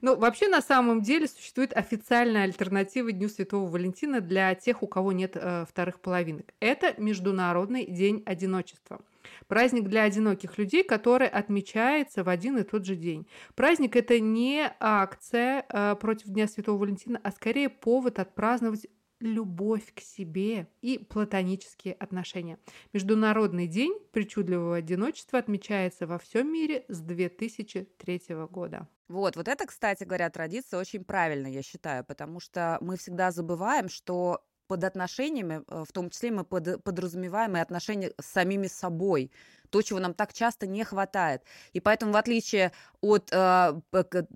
Ну, 0.00 0.16
вообще, 0.16 0.48
на 0.48 0.60
самом 0.60 1.02
деле, 1.02 1.28
существует 1.28 1.76
официальная 1.76 2.44
альтернатива 2.44 3.12
Дню 3.12 3.28
Святого 3.28 3.68
Валентина 3.68 4.20
для 4.20 4.54
тех, 4.54 4.82
у 4.82 4.86
кого 4.86 5.12
нет 5.12 5.32
э, 5.36 5.64
вторых 5.68 6.00
половинок. 6.00 6.46
Это 6.60 6.94
Международный 7.00 7.86
день 7.86 8.22
одиночества. 8.26 9.00
Праздник 9.46 9.88
для 9.88 10.02
одиноких 10.02 10.58
людей, 10.58 10.84
который 10.84 11.28
отмечается 11.28 12.24
в 12.24 12.28
один 12.28 12.58
и 12.58 12.62
тот 12.62 12.84
же 12.84 12.96
день. 12.96 13.26
Праздник 13.54 13.96
это 13.96 14.20
не 14.20 14.70
акция 14.80 15.64
э, 15.68 15.96
против 15.96 16.28
Дня 16.28 16.48
Святого 16.48 16.78
Валентина, 16.78 17.20
а 17.22 17.30
скорее 17.30 17.68
повод 17.68 18.18
отпраздновать 18.18 18.86
любовь 19.20 19.92
к 19.94 20.00
себе 20.00 20.68
и 20.80 20.98
платонические 20.98 21.94
отношения. 21.94 22.58
Международный 22.92 23.66
день 23.66 23.98
причудливого 24.12 24.76
одиночества 24.76 25.38
отмечается 25.38 26.06
во 26.06 26.18
всем 26.18 26.52
мире 26.52 26.84
с 26.88 27.00
2003 27.00 28.22
года. 28.50 28.88
Вот, 29.08 29.36
вот 29.36 29.48
это, 29.48 29.66
кстати 29.66 30.04
говоря, 30.04 30.28
традиция 30.28 30.78
очень 30.78 31.02
правильная, 31.02 31.50
я 31.50 31.62
считаю, 31.62 32.04
потому 32.04 32.40
что 32.40 32.78
мы 32.80 32.96
всегда 32.98 33.30
забываем, 33.30 33.88
что 33.88 34.44
под 34.68 34.84
отношениями, 34.84 35.62
э, 35.66 35.84
в 35.88 35.92
том 35.92 36.10
числе 36.10 36.30
мы 36.30 36.44
под, 36.44 36.84
подразумеваем 36.84 37.56
и 37.56 37.60
отношения 37.60 38.12
с 38.20 38.26
самими 38.26 38.66
собой 38.66 39.32
то, 39.70 39.82
чего 39.82 39.98
нам 39.98 40.14
так 40.14 40.32
часто 40.32 40.66
не 40.66 40.84
хватает. 40.84 41.42
И 41.72 41.80
поэтому, 41.80 42.12
в 42.12 42.16
отличие 42.16 42.72
от 43.00 43.30
э, 43.32 43.80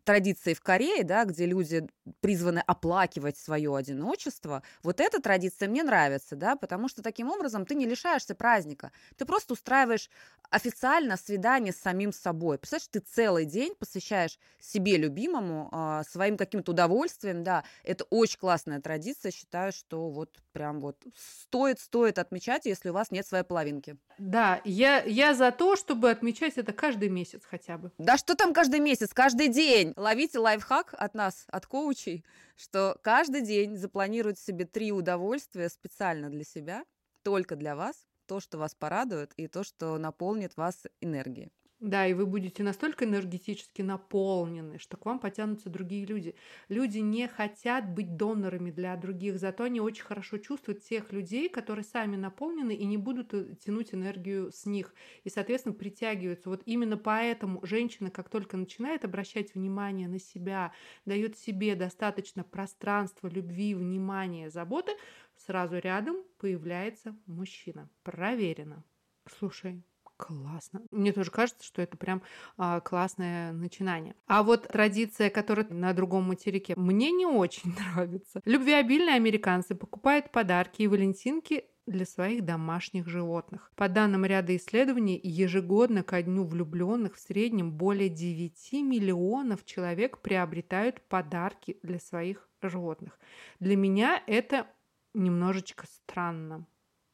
традиции 0.05 0.55
в 0.55 0.61
Корее, 0.61 1.05
да, 1.05 1.25
где 1.25 1.47
люди 1.47 1.87
призваны 2.21 2.63
оплакивать 2.67 3.37
свое 3.37 3.75
одиночество, 3.75 4.63
вот 4.83 5.01
эта 5.01 5.21
традиция 5.21 5.69
мне 5.69 5.83
нравится, 5.83 6.37
да, 6.37 6.57
потому 6.57 6.89
что 6.89 7.03
таким 7.03 7.29
образом 7.29 7.67
ты 7.67 7.75
не 7.75 7.87
лишаешься 7.87 8.35
праздника, 8.35 8.93
ты 9.17 9.25
просто 9.25 9.55
устраиваешь 9.55 10.11
официально 10.51 11.17
свидание 11.17 11.73
с 11.73 11.77
самим 11.79 12.13
собой. 12.13 12.59
Представляешь, 12.59 12.89
ты 12.89 13.01
целый 13.01 13.45
день 13.47 13.75
посвящаешь 13.75 14.39
себе 14.61 14.97
любимому, 14.97 15.69
э, 15.73 16.03
своим 16.09 16.37
каким-то 16.37 16.73
удовольствием, 16.73 17.43
да, 17.43 17.65
это 17.85 18.05
очень 18.11 18.39
классная 18.39 18.81
традиция, 18.81 19.33
считаю, 19.33 19.73
что 19.73 20.11
вот 20.11 20.39
прям 20.53 20.81
вот 20.81 20.97
стоит, 21.17 21.81
стоит 21.81 22.19
отмечать, 22.19 22.67
если 22.67 22.91
у 22.91 22.93
вас 22.93 23.11
нет 23.11 23.27
своей 23.27 23.45
половинки. 23.45 23.97
Да, 24.19 24.61
я, 24.65 25.03
я 25.03 25.35
за 25.35 25.51
то, 25.51 25.77
чтобы 25.77 26.11
отмечать 26.11 26.59
это 26.59 26.73
каждый 26.73 27.09
месяц 27.09 27.43
хотя 27.45 27.79
бы. 27.79 27.91
Да 27.99 28.17
что 28.17 28.35
там 28.35 28.53
каждый 28.53 28.81
месяц, 28.81 29.13
каждый 29.13 29.49
день. 29.49 29.93
Ловите 29.97 30.39
лайфхак 30.39 30.95
от 30.97 31.15
нас, 31.15 31.45
от 31.49 31.67
коучей, 31.67 32.25
что 32.57 32.99
каждый 33.03 33.41
день 33.41 33.77
запланируйте 33.77 34.43
себе 34.43 34.65
три 34.65 34.93
удовольствия 34.93 35.69
специально 35.69 36.31
для 36.31 36.45
себя, 36.45 36.85
только 37.23 37.57
для 37.57 37.75
вас, 37.77 38.07
то, 38.27 38.41
что 38.41 38.59
вас 38.59 38.75
порадует, 38.75 39.33
и 39.37 39.47
то, 39.49 39.65
что 39.65 39.99
наполнит 39.99 40.57
вас 40.57 40.85
энергией. 41.01 41.53
Да, 41.83 42.07
и 42.07 42.15
вы 42.15 42.27
будете 42.27 42.63
настолько 42.63 43.05
энергетически 43.05 43.83
наполнены, 43.83 44.79
что 44.79 44.97
к 44.97 45.05
вам 45.05 45.19
потянутся 45.19 45.69
другие 45.69 46.07
люди. 46.07 46.37
Люди 46.69 46.99
не 46.99 47.27
хотят 47.27 47.91
быть 47.93 48.17
донорами 48.17 48.71
для 48.71 48.95
других, 48.97 49.37
зато 49.41 49.65
они 49.65 49.81
очень 49.81 50.05
хорошо 50.05 50.39
чувствуют 50.39 50.85
тех 50.85 51.11
людей, 51.11 51.49
которые 51.49 51.85
сами 51.85 52.15
наполнены 52.15 52.73
и 52.73 52.85
не 52.85 52.99
будут 52.99 53.35
э, 53.35 53.57
тянуть 53.57 53.95
энергию 53.95 54.53
с 54.53 54.65
них. 54.65 54.95
И, 55.25 55.29
соответственно, 55.29 55.75
притягиваются. 55.75 56.51
Вот 56.51 56.63
именно 56.67 56.97
поэтому 56.97 57.59
женщина, 57.67 58.13
как 58.13 58.29
только 58.29 58.57
начинает 58.57 59.05
обращать 59.05 59.53
внимание 59.57 60.07
на 60.07 60.21
себя, 60.21 60.73
дает 61.05 61.37
себе 61.37 61.75
достаточно 61.75 62.45
пространства, 62.45 63.27
любви, 63.27 63.75
внимания, 63.75 64.51
заботы, 64.51 64.93
сразу 65.35 65.79
рядом 65.79 66.19
появляется 66.39 67.17
мужчина. 67.27 67.91
Проверено. 68.05 68.85
Слушай, 69.27 69.83
Классно. 70.23 70.83
Мне 70.93 71.13
тоже 71.13 71.33
кажется, 71.33 71.65
что 71.65 71.83
это 71.83 71.97
прям 71.97 72.23
а, 72.57 72.79
классное 72.81 73.51
начинание. 73.53 74.15
А 74.29 74.45
вот 74.45 74.69
традиция, 74.69 75.31
которая 75.31 75.67
на 75.69 75.93
другом 75.95 76.25
материке, 76.25 76.75
мне 76.77 77.11
не 77.11 77.27
очень 77.27 77.75
нравится. 77.95 78.41
Любвеобильные 78.45 79.17
американцы 79.17 79.75
покупают 79.75 80.31
подарки 80.31 80.83
и 80.83 80.87
валентинки 80.87 81.65
для 81.87 82.07
своих 82.07 82.45
домашних 82.45 83.09
животных. 83.09 83.73
По 83.75 83.89
данным 83.89 84.25
ряда 84.25 84.55
исследований, 84.57 85.21
ежегодно 85.21 86.05
ко 86.05 86.23
дню 86.23 86.45
влюбленных 86.45 87.17
в 87.17 87.19
среднем 87.19 87.73
более 87.73 88.09
9 88.09 88.75
миллионов 88.75 89.65
человек 89.65 90.19
приобретают 90.19 91.01
подарки 91.09 91.79
для 91.83 91.99
своих 91.99 92.49
животных. 92.63 93.19
Для 93.59 93.75
меня 93.75 94.23
это 94.29 94.69
немножечко 95.15 95.87
странно. 95.89 96.65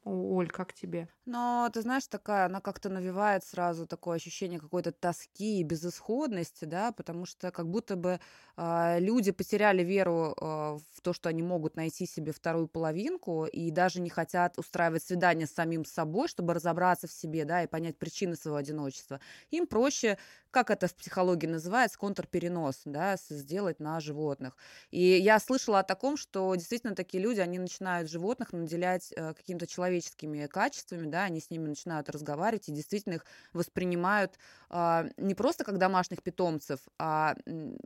Оль, 0.09 0.49
как 0.49 0.73
тебе? 0.73 1.07
Но 1.25 1.69
ты 1.71 1.81
знаешь, 1.81 2.07
такая, 2.07 2.45
она 2.47 2.59
как-то 2.59 2.89
навевает 2.89 3.43
сразу 3.43 3.85
такое 3.85 4.15
ощущение 4.15 4.59
какой-то 4.59 4.91
тоски 4.91 5.59
и 5.59 5.63
безысходности, 5.63 6.65
да, 6.65 6.91
потому 6.91 7.27
что 7.27 7.51
как 7.51 7.69
будто 7.69 7.95
бы 7.95 8.19
э, 8.57 8.99
люди 8.99 9.31
потеряли 9.31 9.83
веру 9.83 10.33
э, 10.35 10.43
в 10.43 11.01
то, 11.03 11.13
что 11.13 11.29
они 11.29 11.43
могут 11.43 11.75
найти 11.75 12.07
себе 12.07 12.31
вторую 12.31 12.67
половинку 12.67 13.45
и 13.45 13.69
даже 13.69 14.01
не 14.01 14.09
хотят 14.09 14.57
устраивать 14.57 15.03
свидание 15.03 15.45
с 15.45 15.51
самим 15.51 15.85
собой, 15.85 16.27
чтобы 16.29 16.55
разобраться 16.55 17.07
в 17.07 17.11
себе, 17.11 17.45
да, 17.45 17.61
и 17.63 17.67
понять 17.67 17.99
причины 17.99 18.35
своего 18.35 18.57
одиночества. 18.57 19.19
Им 19.51 19.67
проще, 19.67 20.17
как 20.49 20.71
это 20.71 20.87
в 20.87 20.95
психологии 20.95 21.45
называется, 21.45 21.99
контрперенос, 21.99 22.81
да, 22.85 23.17
сделать 23.29 23.79
на 23.79 23.99
животных. 23.99 24.57
И 24.89 24.99
я 24.99 25.39
слышала 25.39 25.79
о 25.79 25.83
таком, 25.83 26.17
что 26.17 26.55
действительно 26.55 26.95
такие 26.95 27.21
люди, 27.21 27.39
они 27.39 27.59
начинают 27.59 28.09
животных 28.09 28.51
наделять 28.51 29.13
э, 29.15 29.35
какими-то 29.35 29.67
человеческими 29.99 30.47
качествами, 30.47 31.09
да, 31.09 31.23
они 31.23 31.39
с 31.39 31.49
ними 31.49 31.67
начинают 31.67 32.09
разговаривать 32.09 32.69
и 32.69 32.71
действительно 32.71 33.15
их 33.15 33.25
воспринимают 33.53 34.37
э, 34.69 35.09
не 35.17 35.35
просто 35.35 35.63
как 35.63 35.77
домашних 35.77 36.23
питомцев, 36.23 36.79
а 36.97 37.35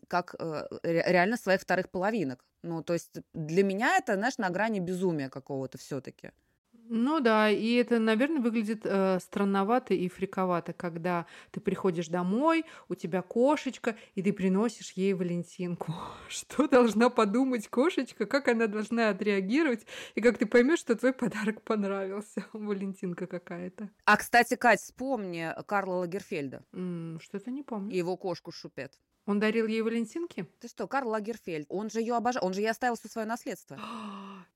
как 0.08 0.36
э, 0.39 0.67
реально 0.84 1.38
своих 1.38 1.62
вторых 1.62 1.89
половинок. 1.89 2.45
Ну, 2.63 2.84
то 2.84 2.93
есть 2.93 3.12
для 3.34 3.63
меня 3.63 3.97
это, 3.97 4.15
знаешь, 4.15 4.38
на 4.38 4.49
грани 4.49 4.80
безумия 4.80 5.30
какого-то 5.30 5.78
все-таки. 5.78 6.32
Ну 6.89 7.19
да, 7.19 7.49
и 7.49 7.73
это, 7.75 7.99
наверное, 7.99 8.41
выглядит 8.41 8.81
э, 8.85 9.19
странновато 9.19 9.93
и 9.93 10.07
фриковато, 10.09 10.73
когда 10.73 11.25
ты 11.51 11.59
приходишь 11.59 12.07
домой, 12.07 12.65
у 12.89 12.95
тебя 12.95 13.21
кошечка, 13.21 13.95
и 14.15 14.21
ты 14.21 14.33
приносишь 14.33 14.91
ей 14.91 15.13
Валентинку. 15.13 15.93
Что 16.27 16.67
должна 16.67 17.09
подумать 17.09 17.67
кошечка, 17.67 18.25
как 18.25 18.47
она 18.47 18.67
должна 18.67 19.09
отреагировать, 19.09 19.85
и 20.15 20.21
как 20.21 20.37
ты 20.37 20.45
поймешь, 20.45 20.79
что 20.79 20.95
твой 20.95 21.13
подарок 21.13 21.61
понравился. 21.61 22.45
Валентинка 22.53 23.27
какая-то. 23.27 23.89
А, 24.05 24.17
кстати, 24.17 24.55
Кать, 24.55 24.81
вспомни 24.81 25.53
Карла 25.65 25.99
Лагерфельда. 25.99 26.63
Что-то 27.21 27.51
не 27.51 27.63
помню. 27.63 27.95
Его 27.95 28.17
кошку 28.17 28.51
Шупет. 28.51 28.99
Он 29.25 29.39
дарил 29.39 29.67
ей 29.67 29.81
Валентинки? 29.81 30.45
Ты 30.59 30.67
что, 30.67 30.87
Карл 30.87 31.09
Лагерфельд, 31.09 31.65
он 31.69 31.89
же 31.89 32.01
ее 32.01 32.15
обожал, 32.15 32.45
он 32.45 32.53
же 32.53 32.59
ей 32.59 32.69
оставил 32.69 32.95
все 32.95 33.07
свое 33.07 33.25
наследство. 33.25 33.79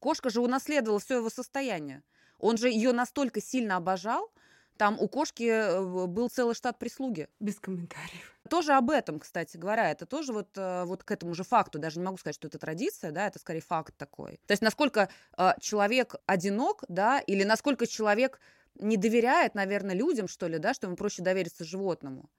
Кошка 0.00 0.30
же 0.30 0.40
унаследовала 0.40 1.00
все 1.00 1.16
его 1.16 1.30
состояние. 1.30 2.02
Он 2.38 2.56
же 2.56 2.68
ее 2.68 2.92
настолько 2.92 3.40
сильно 3.40 3.76
обожал, 3.76 4.30
Там 4.76 4.96
у 5.00 5.08
кошки 5.08 5.42
э, 5.42 6.06
был 6.06 6.28
целый 6.28 6.54
штат 6.54 6.78
прислуги. 6.78 7.28
Без 7.40 7.58
комментариев. 7.58 8.38
Тоже 8.48 8.74
об 8.74 8.90
этом, 8.90 9.18
кстати 9.18 9.56
говоря, 9.56 9.90
это 9.90 10.06
тоже 10.06 10.32
вот, 10.32 10.56
э, 10.56 10.84
вот 10.84 11.02
к 11.02 11.10
этому 11.10 11.34
же 11.34 11.42
факту, 11.42 11.80
даже 11.80 11.98
не 11.98 12.04
могу 12.04 12.16
сказать, 12.16 12.36
что 12.36 12.46
это 12.46 12.58
традиция, 12.58 13.10
да, 13.10 13.26
это 13.26 13.40
скорее 13.40 13.60
факт 13.60 13.96
такой. 13.96 14.40
То 14.46 14.52
есть 14.52 14.62
насколько 14.62 15.08
э, 15.36 15.50
человек 15.60 16.14
одинок, 16.26 16.84
да, 16.88 17.18
или 17.18 17.42
насколько 17.42 17.88
человек 17.88 18.40
не 18.76 18.96
доверяет, 18.96 19.56
наверное, 19.56 19.96
людям, 19.96 20.28
что 20.28 20.46
ли, 20.46 20.58
да, 20.58 20.74
что 20.74 20.86
ему 20.86 20.96
проще 20.96 21.22
довериться 21.22 21.64
животному. 21.64 22.30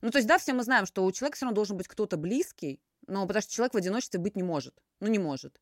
Ну, 0.00 0.10
то 0.10 0.18
есть, 0.18 0.28
да, 0.28 0.38
все 0.38 0.54
мы 0.54 0.62
знаем, 0.62 0.86
что 0.86 1.04
у 1.04 1.12
человека 1.12 1.36
все 1.36 1.44
равно 1.46 1.54
должен 1.54 1.76
быть 1.76 1.88
кто-то 1.88 2.16
близкий, 2.16 2.80
но 3.06 3.26
потому 3.26 3.42
что 3.42 3.52
человек 3.52 3.74
в 3.74 3.76
одиночестве 3.76 4.18
быть 4.18 4.36
не 4.36 4.42
может. 4.42 4.74
Ну, 5.00 5.08
не 5.08 5.18
может. 5.18 5.60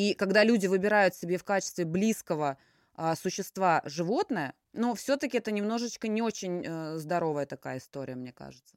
И 0.00 0.14
когда 0.14 0.44
люди 0.44 0.66
выбирают 0.66 1.14
себе 1.14 1.36
в 1.36 1.44
качестве 1.44 1.84
близкого 1.84 2.56
а, 2.94 3.14
существа 3.14 3.82
животное, 3.84 4.54
но 4.72 4.94
все-таки 4.94 5.36
это 5.36 5.50
немножечко 5.52 6.08
не 6.08 6.22
очень 6.22 6.64
э, 6.64 6.96
здоровая 6.96 7.44
такая 7.44 7.76
история, 7.76 8.14
мне 8.14 8.32
кажется. 8.32 8.76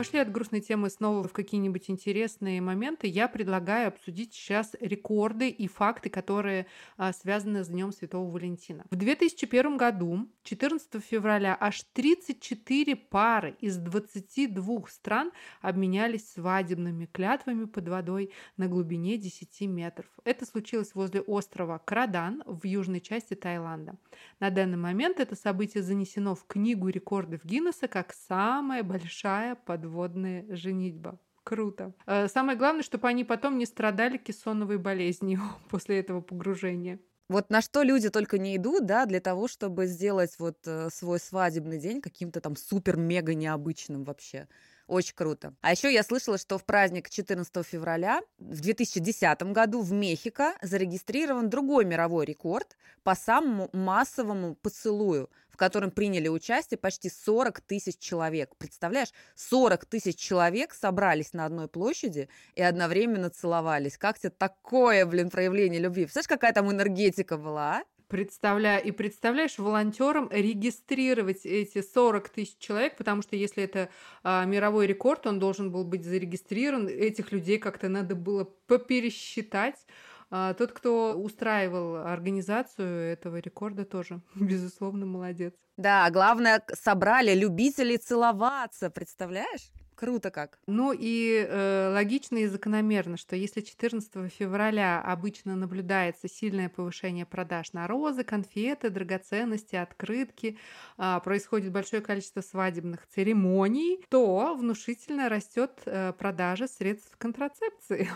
Пошли 0.00 0.18
от 0.18 0.32
грустной 0.32 0.62
темы 0.62 0.88
снова 0.88 1.28
в 1.28 1.34
какие-нибудь 1.34 1.90
интересные 1.90 2.62
моменты. 2.62 3.06
Я 3.06 3.28
предлагаю 3.28 3.88
обсудить 3.88 4.32
сейчас 4.32 4.74
рекорды 4.80 5.50
и 5.50 5.68
факты, 5.68 6.08
которые 6.08 6.68
а, 6.96 7.12
связаны 7.12 7.64
с 7.64 7.68
Днем 7.68 7.92
Святого 7.92 8.30
Валентина. 8.30 8.86
В 8.90 8.96
2001 8.96 9.76
году, 9.76 10.26
14 10.44 11.04
февраля, 11.04 11.54
аж 11.60 11.82
34 11.92 12.96
пары 12.96 13.56
из 13.60 13.76
22 13.76 14.86
стран 14.88 15.32
обменялись 15.60 16.32
свадебными 16.32 17.04
клятвами 17.04 17.66
под 17.66 17.88
водой 17.88 18.32
на 18.56 18.68
глубине 18.68 19.18
10 19.18 19.68
метров. 19.68 20.06
Это 20.24 20.46
случилось 20.46 20.94
возле 20.94 21.20
острова 21.20 21.76
Крадан 21.76 22.42
в 22.46 22.64
южной 22.64 23.02
части 23.02 23.34
Таиланда. 23.34 23.96
На 24.38 24.48
данный 24.48 24.78
момент 24.78 25.20
это 25.20 25.36
событие 25.36 25.82
занесено 25.82 26.34
в 26.34 26.46
Книгу 26.46 26.88
рекордов 26.88 27.44
Гиннесса 27.44 27.86
как 27.86 28.14
самая 28.14 28.82
большая 28.82 29.56
подводная 29.56 29.89
подводная 29.90 30.44
женитьба. 30.48 31.18
Круто. 31.42 31.92
Э, 32.06 32.28
самое 32.28 32.56
главное, 32.56 32.82
чтобы 32.82 33.08
они 33.08 33.24
потом 33.24 33.58
не 33.58 33.66
страдали 33.66 34.18
кессоновой 34.18 34.78
болезнью 34.78 35.40
после 35.70 35.98
этого 35.98 36.20
погружения. 36.20 37.00
Вот 37.28 37.50
на 37.50 37.60
что 37.62 37.82
люди 37.82 38.08
только 38.10 38.38
не 38.38 38.56
идут, 38.56 38.86
да, 38.86 39.06
для 39.06 39.20
того, 39.20 39.48
чтобы 39.48 39.86
сделать 39.86 40.36
вот 40.38 40.58
э, 40.66 40.90
свой 40.90 41.18
свадебный 41.18 41.78
день 41.78 42.00
каким-то 42.00 42.40
там 42.40 42.56
супер-мега 42.56 43.34
необычным 43.34 44.04
вообще. 44.04 44.48
Очень 44.90 45.14
круто. 45.14 45.54
А 45.60 45.70
еще 45.70 45.92
я 45.94 46.02
слышала, 46.02 46.36
что 46.36 46.58
в 46.58 46.64
праздник 46.64 47.10
14 47.10 47.64
февраля 47.64 48.22
в 48.38 48.60
2010 48.60 49.40
году 49.52 49.82
в 49.82 49.92
Мехико 49.92 50.54
зарегистрирован 50.62 51.48
другой 51.48 51.84
мировой 51.84 52.26
рекорд 52.26 52.76
по 53.04 53.14
самому 53.14 53.70
массовому 53.72 54.56
поцелую, 54.56 55.30
в 55.48 55.56
котором 55.56 55.92
приняли 55.92 56.26
участие 56.26 56.76
почти 56.76 57.08
40 57.08 57.60
тысяч 57.60 57.98
человек. 57.98 58.56
Представляешь, 58.56 59.12
40 59.36 59.86
тысяч 59.86 60.16
человек 60.16 60.74
собрались 60.74 61.34
на 61.34 61.44
одной 61.44 61.68
площади 61.68 62.28
и 62.56 62.62
одновременно 62.62 63.30
целовались. 63.30 63.96
Как 63.96 64.18
тебе 64.18 64.30
такое, 64.30 65.06
блин, 65.06 65.30
проявление 65.30 65.80
любви? 65.80 66.06
Представляешь, 66.06 66.26
какая 66.26 66.52
там 66.52 66.68
энергетика 66.68 67.36
была, 67.36 67.76
а? 67.76 67.84
Представляю, 68.10 68.82
и 68.82 68.90
представляешь, 68.90 69.56
волонтерам 69.56 70.28
регистрировать 70.32 71.46
эти 71.46 71.80
40 71.80 72.28
тысяч 72.28 72.56
человек, 72.58 72.96
потому 72.96 73.22
что 73.22 73.36
если 73.36 73.62
это 73.62 73.88
а, 74.24 74.44
мировой 74.46 74.88
рекорд, 74.88 75.28
он 75.28 75.38
должен 75.38 75.70
был 75.70 75.84
быть 75.84 76.04
зарегистрирован, 76.04 76.88
этих 76.88 77.30
людей 77.30 77.58
как-то 77.58 77.88
надо 77.88 78.16
было 78.16 78.42
попересчитать. 78.66 79.86
А, 80.28 80.54
тот, 80.54 80.72
кто 80.72 81.14
устраивал 81.14 82.04
организацию 82.04 83.12
этого 83.12 83.36
рекорда, 83.36 83.84
тоже, 83.84 84.20
безусловно, 84.34 85.06
молодец. 85.06 85.54
Да, 85.76 86.10
главное, 86.10 86.64
собрали 86.74 87.32
любителей 87.32 87.96
целоваться, 87.96 88.90
представляешь? 88.90 89.70
Круто 90.00 90.30
как. 90.30 90.58
Ну 90.66 90.94
и 90.98 91.46
э, 91.46 91.90
логично 91.92 92.38
и 92.38 92.46
закономерно, 92.46 93.18
что 93.18 93.36
если 93.36 93.60
14 93.60 94.32
февраля 94.32 94.98
обычно 94.98 95.56
наблюдается 95.56 96.26
сильное 96.26 96.70
повышение 96.70 97.26
продаж 97.26 97.74
на 97.74 97.86
розы, 97.86 98.24
конфеты, 98.24 98.88
драгоценности, 98.88 99.76
открытки, 99.76 100.56
э, 100.96 101.20
происходит 101.22 101.70
большое 101.70 102.00
количество 102.00 102.40
свадебных 102.40 103.06
церемоний, 103.08 104.02
то 104.08 104.56
внушительно 104.58 105.28
растет 105.28 105.82
э, 105.84 106.14
продажа 106.14 106.66
средств 106.66 107.14
контрацепции. 107.18 108.08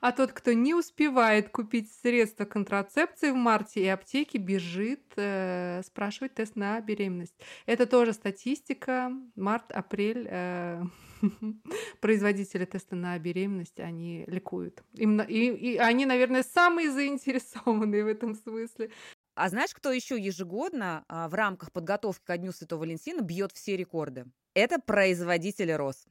А 0.00 0.12
тот, 0.12 0.32
кто 0.32 0.52
не 0.52 0.74
успевает 0.74 1.50
купить 1.50 1.92
средства 2.02 2.44
контрацепции 2.44 3.30
в 3.30 3.34
марте 3.34 3.82
и 3.82 3.86
аптеке, 3.86 4.38
бежит 4.38 5.02
э, 5.16 5.82
спрашивать 5.84 6.34
тест 6.34 6.56
на 6.56 6.80
беременность. 6.80 7.34
Это 7.66 7.86
тоже 7.86 8.12
статистика. 8.12 9.12
Март, 9.34 9.70
апрель. 9.72 10.26
Э, 10.30 10.82
производители 12.00 12.64
теста 12.64 12.96
на 12.96 13.18
беременность, 13.18 13.80
они 13.80 14.24
ликуют. 14.26 14.82
Им, 14.94 15.20
и, 15.20 15.50
и 15.50 15.76
они, 15.76 16.06
наверное, 16.06 16.42
самые 16.42 16.90
заинтересованные 16.90 18.04
в 18.04 18.06
этом 18.06 18.34
смысле. 18.34 18.90
А 19.34 19.48
знаешь, 19.48 19.74
кто 19.74 19.92
еще 19.92 20.18
ежегодно 20.18 21.04
а, 21.08 21.28
в 21.28 21.34
рамках 21.34 21.70
подготовки 21.72 22.24
ко 22.24 22.36
Дню 22.36 22.52
Святого 22.52 22.80
Валентина 22.80 23.20
бьет 23.20 23.52
все 23.52 23.76
рекорды? 23.76 24.26
Это 24.54 24.80
производители 24.80 25.70
роз 25.70 26.06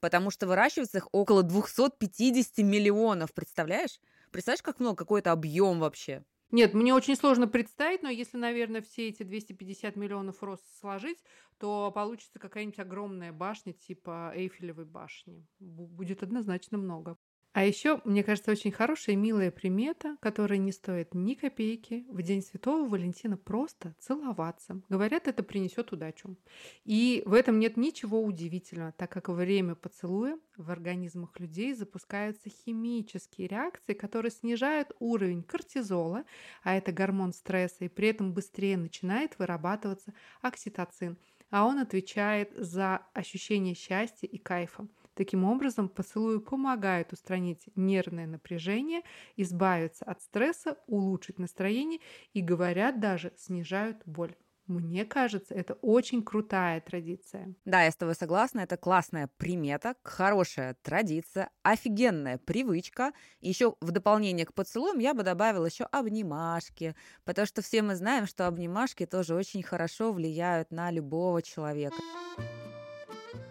потому 0.00 0.30
что 0.30 0.46
выращивается 0.46 0.98
их 0.98 1.08
около 1.12 1.42
250 1.42 2.58
миллионов, 2.58 3.32
представляешь? 3.34 4.00
Представляешь, 4.30 4.62
как 4.62 4.80
много, 4.80 4.96
какой 4.96 5.20
это 5.20 5.32
объем 5.32 5.80
вообще? 5.80 6.24
Нет, 6.50 6.72
мне 6.72 6.94
очень 6.94 7.14
сложно 7.14 7.46
представить, 7.46 8.02
но 8.02 8.08
если, 8.08 8.38
наверное, 8.38 8.80
все 8.80 9.08
эти 9.08 9.22
250 9.22 9.96
миллионов 9.96 10.42
роз 10.42 10.60
сложить, 10.80 11.22
то 11.58 11.92
получится 11.94 12.38
какая-нибудь 12.38 12.78
огромная 12.78 13.32
башня 13.32 13.74
типа 13.74 14.32
Эйфелевой 14.34 14.86
башни. 14.86 15.46
Будет 15.58 16.22
однозначно 16.22 16.78
много. 16.78 17.18
А 17.58 17.64
еще, 17.64 18.00
мне 18.04 18.22
кажется, 18.22 18.52
очень 18.52 18.70
хорошая 18.70 19.16
и 19.16 19.18
милая 19.18 19.50
примета, 19.50 20.16
которая 20.20 20.60
не 20.60 20.70
стоит 20.70 21.12
ни 21.12 21.34
копейки, 21.34 22.06
в 22.08 22.22
День 22.22 22.40
Святого 22.40 22.88
Валентина 22.88 23.36
просто 23.36 23.96
целоваться. 23.98 24.80
Говорят, 24.88 25.26
это 25.26 25.42
принесет 25.42 25.90
удачу. 25.90 26.36
И 26.84 27.20
в 27.26 27.34
этом 27.34 27.58
нет 27.58 27.76
ничего 27.76 28.22
удивительного, 28.22 28.92
так 28.92 29.10
как 29.10 29.26
во 29.26 29.34
время 29.34 29.74
поцелуя 29.74 30.38
в 30.56 30.70
организмах 30.70 31.40
людей 31.40 31.74
запускаются 31.74 32.48
химические 32.48 33.48
реакции, 33.48 33.92
которые 33.92 34.30
снижают 34.30 34.92
уровень 35.00 35.42
кортизола, 35.42 36.22
а 36.62 36.76
это 36.76 36.92
гормон 36.92 37.32
стресса, 37.32 37.86
и 37.86 37.88
при 37.88 38.06
этом 38.06 38.32
быстрее 38.32 38.76
начинает 38.76 39.36
вырабатываться 39.36 40.14
окситоцин, 40.42 41.18
а 41.50 41.66
он 41.66 41.80
отвечает 41.80 42.52
за 42.56 43.04
ощущение 43.14 43.74
счастья 43.74 44.28
и 44.28 44.38
кайфа. 44.38 44.86
Таким 45.18 45.44
образом, 45.44 45.88
поцелуи 45.88 46.38
помогают 46.38 47.12
устранить 47.12 47.70
нервное 47.74 48.28
напряжение, 48.28 49.02
избавиться 49.34 50.04
от 50.04 50.22
стресса, 50.22 50.76
улучшить 50.86 51.40
настроение 51.40 51.98
и, 52.34 52.40
говорят, 52.40 53.00
даже 53.00 53.32
снижают 53.36 54.00
боль. 54.06 54.36
Мне 54.68 55.04
кажется, 55.04 55.56
это 55.56 55.74
очень 55.82 56.22
крутая 56.22 56.80
традиция. 56.80 57.52
Да, 57.64 57.82
я 57.82 57.90
с 57.90 57.96
тобой 57.96 58.14
согласна. 58.14 58.60
Это 58.60 58.76
классная 58.76 59.28
примета, 59.38 59.96
хорошая 60.04 60.76
традиция, 60.82 61.50
офигенная 61.64 62.38
привычка. 62.38 63.12
Еще 63.40 63.74
в 63.80 63.90
дополнение 63.90 64.46
к 64.46 64.54
поцелуям 64.54 65.00
я 65.00 65.14
бы 65.14 65.24
добавила 65.24 65.66
еще 65.66 65.82
обнимашки, 65.90 66.94
потому 67.24 67.44
что 67.44 67.60
все 67.60 67.82
мы 67.82 67.96
знаем, 67.96 68.28
что 68.28 68.46
обнимашки 68.46 69.04
тоже 69.04 69.34
очень 69.34 69.64
хорошо 69.64 70.12
влияют 70.12 70.70
на 70.70 70.92
любого 70.92 71.42
человека. 71.42 71.96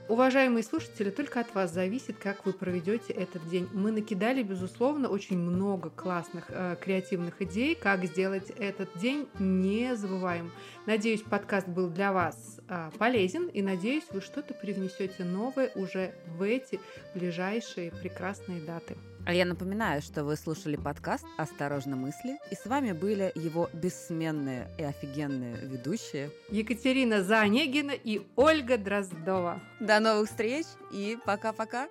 Уважаемые 0.09 0.63
слушатели, 0.63 1.09
только 1.09 1.41
от 1.41 1.53
вас 1.53 1.73
зависит, 1.73 2.15
как 2.17 2.45
вы 2.45 2.53
проведете 2.53 3.11
этот 3.11 3.45
день. 3.49 3.67
Мы 3.73 3.91
накидали, 3.91 4.41
безусловно, 4.41 5.09
очень 5.09 5.37
много 5.37 5.89
классных 5.89 6.45
э, 6.47 6.77
креативных 6.79 7.41
идей, 7.41 7.75
как 7.75 8.05
сделать 8.05 8.49
этот 8.51 8.89
день 8.97 9.27
незабываемым. 9.37 10.53
Надеюсь, 10.85 11.23
подкаст 11.23 11.67
был 11.67 11.89
для 11.89 12.13
вас 12.13 12.61
э, 12.69 12.89
полезен, 12.97 13.47
и 13.47 13.61
надеюсь, 13.61 14.05
вы 14.11 14.21
что-то 14.21 14.53
привнесете 14.53 15.25
новое 15.25 15.71
уже 15.75 16.13
в 16.25 16.41
эти 16.41 16.79
ближайшие 17.13 17.91
прекрасные 17.91 18.61
даты. 18.61 18.95
А 19.27 19.33
я 19.33 19.43
напоминаю, 19.43 20.01
что 20.01 20.23
вы 20.23 20.37
слушали 20.37 20.77
подкаст 20.77 21.25
«Осторожно 21.35 21.97
мысли», 21.97 22.39
и 22.49 22.55
с 22.55 22.65
вами 22.65 22.93
были 22.93 23.33
его 23.35 23.69
бессменные 23.73 24.69
и 24.77 24.83
офигенные 24.83 25.57
ведущие 25.63 26.31
Екатерина 26.49 27.21
Занегина 27.21 27.91
и 27.91 28.21
Ольга 28.37 28.77
Дроздова. 28.77 29.59
До 29.81 29.99
новых 29.99 30.29
встреч 30.29 30.65
и 30.93 31.17
пока-пока! 31.25 31.89